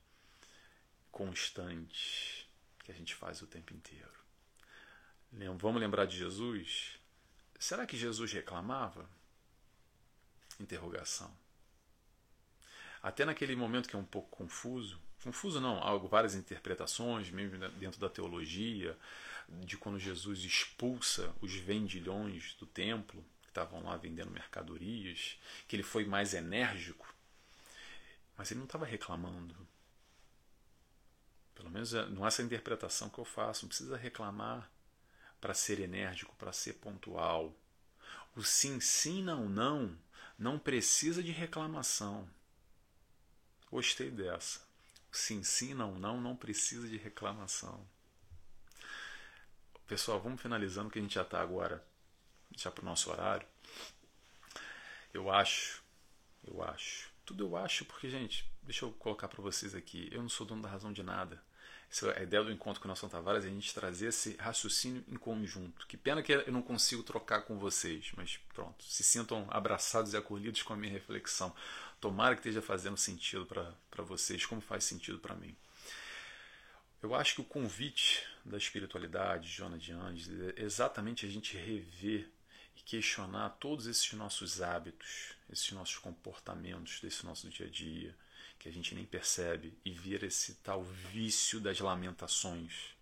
[1.11, 2.45] constantes
[2.83, 4.13] que a gente faz o tempo inteiro.
[5.57, 6.97] Vamos lembrar de Jesus?
[7.59, 9.09] Será que Jesus reclamava?
[10.59, 11.31] Interrogação.
[13.01, 17.99] Até naquele momento que é um pouco confuso, confuso não, há várias interpretações, mesmo dentro
[17.99, 18.97] da teologia,
[19.47, 25.83] de quando Jesus expulsa os vendilhões do templo, que estavam lá vendendo mercadorias, que ele
[25.83, 27.13] foi mais enérgico,
[28.37, 29.55] mas ele não estava reclamando.
[31.53, 34.69] Pelo menos é, não é essa interpretação que eu faço, não precisa reclamar
[35.39, 37.53] para ser enérgico, para ser pontual.
[38.35, 39.97] O sim, sim, não, não,
[40.37, 42.27] não precisa de reclamação.
[43.71, 44.59] Gostei dessa.
[45.11, 47.85] O sim, sim, não, não, não precisa de reclamação.
[49.87, 51.85] Pessoal, vamos finalizando que a gente já está agora,
[52.55, 53.47] já para o nosso horário.
[55.13, 55.83] Eu acho,
[56.43, 60.29] eu acho, tudo eu acho, porque, gente, deixa eu colocar para vocês aqui, eu não
[60.29, 61.41] sou dono da razão de nada
[62.15, 65.15] a ideia do encontro com o Nelson Tavares é a gente trazer esse raciocínio em
[65.15, 65.87] conjunto.
[65.87, 70.17] Que pena que eu não consigo trocar com vocês, mas pronto, se sintam abraçados e
[70.17, 71.55] acolhidos com a minha reflexão.
[72.01, 75.55] Tomara que esteja fazendo sentido para vocês, como faz sentido para mim.
[77.01, 80.27] Eu acho que o convite da espiritualidade, Jona de Andes,
[80.57, 82.27] é exatamente a gente rever
[82.75, 88.15] e questionar todos esses nossos hábitos, esses nossos comportamentos desse nosso dia a dia,
[88.59, 92.95] que a gente nem percebe, e vir esse tal vício das lamentações,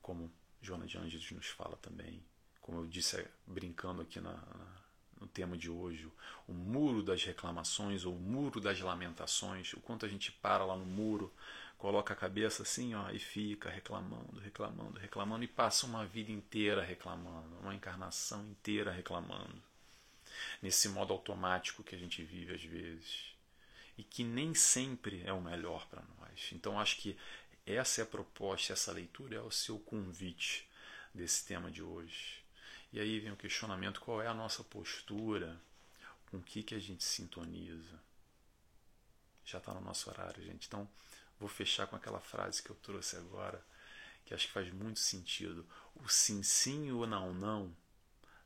[0.00, 0.32] como
[0.62, 2.22] Joana de Angeles nos fala também,
[2.60, 4.76] como eu disse brincando aqui na, na,
[5.20, 6.10] no tema de hoje,
[6.48, 10.76] o muro das reclamações ou o muro das lamentações, o quanto a gente para lá
[10.76, 11.32] no muro,
[11.78, 16.82] coloca a cabeça assim ó, e fica reclamando, reclamando, reclamando e passa uma vida inteira
[16.82, 19.62] reclamando, uma encarnação inteira reclamando.
[20.60, 23.35] Nesse modo automático que a gente vive às vezes
[23.96, 26.50] e que nem sempre é o melhor para nós.
[26.52, 27.16] Então acho que
[27.64, 30.68] essa é a proposta, essa leitura é o seu convite
[31.14, 32.42] desse tema de hoje.
[32.92, 35.60] E aí vem o questionamento: qual é a nossa postura?
[36.30, 38.00] Com o que, que a gente sintoniza?
[39.44, 40.66] Já está no nosso horário, gente.
[40.66, 40.88] Então
[41.38, 43.64] vou fechar com aquela frase que eu trouxe agora,
[44.24, 45.64] que acho que faz muito sentido.
[45.94, 47.74] O sim, sim e o não, não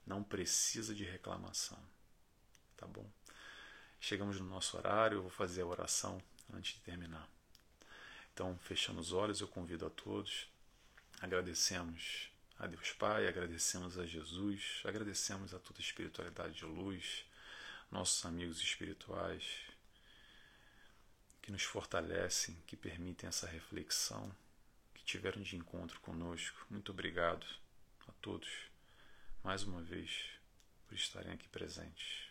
[0.07, 1.79] não precisa de reclamação.
[2.77, 3.09] Tá bom?
[4.01, 6.21] Chegamos no nosso horário, eu vou fazer a oração
[6.55, 7.29] antes de terminar.
[8.33, 10.49] Então, fechando os olhos, eu convido a todos,
[11.21, 17.25] agradecemos a Deus Pai, agradecemos a Jesus, agradecemos a toda a espiritualidade de luz,
[17.91, 19.45] nossos amigos espirituais
[21.43, 24.35] que nos fortalecem, que permitem essa reflexão,
[24.95, 26.67] que tiveram de encontro conosco.
[26.71, 27.47] Muito obrigado
[28.09, 28.49] a todos,
[29.45, 30.31] mais uma vez,
[30.87, 32.30] por estarem aqui presentes.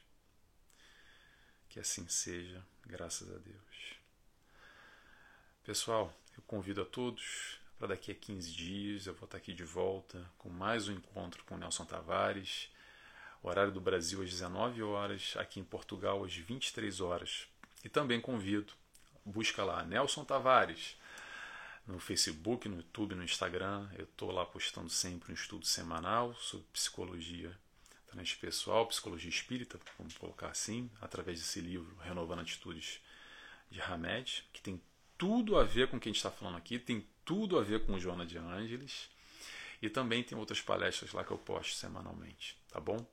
[1.69, 3.93] Que assim seja, graças a Deus.
[5.63, 9.63] Pessoal, eu convido a todos para daqui a 15 dias eu vou estar aqui de
[9.63, 12.71] volta com mais um encontro com Nelson Tavares.
[13.43, 17.47] Horário do Brasil às 19 horas, aqui em Portugal às 23 horas.
[17.85, 18.73] E também convido,
[19.23, 20.97] busca lá Nelson Tavares
[21.85, 23.87] no Facebook, no YouTube, no Instagram.
[23.95, 27.55] Eu estou lá postando sempre um estudo semanal sobre psicologia
[28.09, 32.99] talento pessoal, psicologia espírita, vamos colocar assim, através desse livro Renovando Atitudes
[33.69, 34.81] de Hamed, que tem
[35.17, 37.85] tudo a ver com o que a gente está falando aqui, tem tudo a ver
[37.85, 39.09] com o Joana de Ângeles
[39.81, 43.05] e também tem outras palestras lá que eu posto semanalmente, tá bom?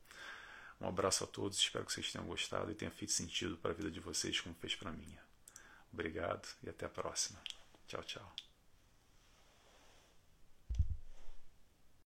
[0.80, 3.74] Um abraço a todos, espero que vocês tenham gostado e tenha feito sentido para a
[3.74, 5.20] vida de vocês como fez para a minha.
[5.92, 7.40] Obrigado e até a próxima.
[7.86, 8.45] Tchau, tchau.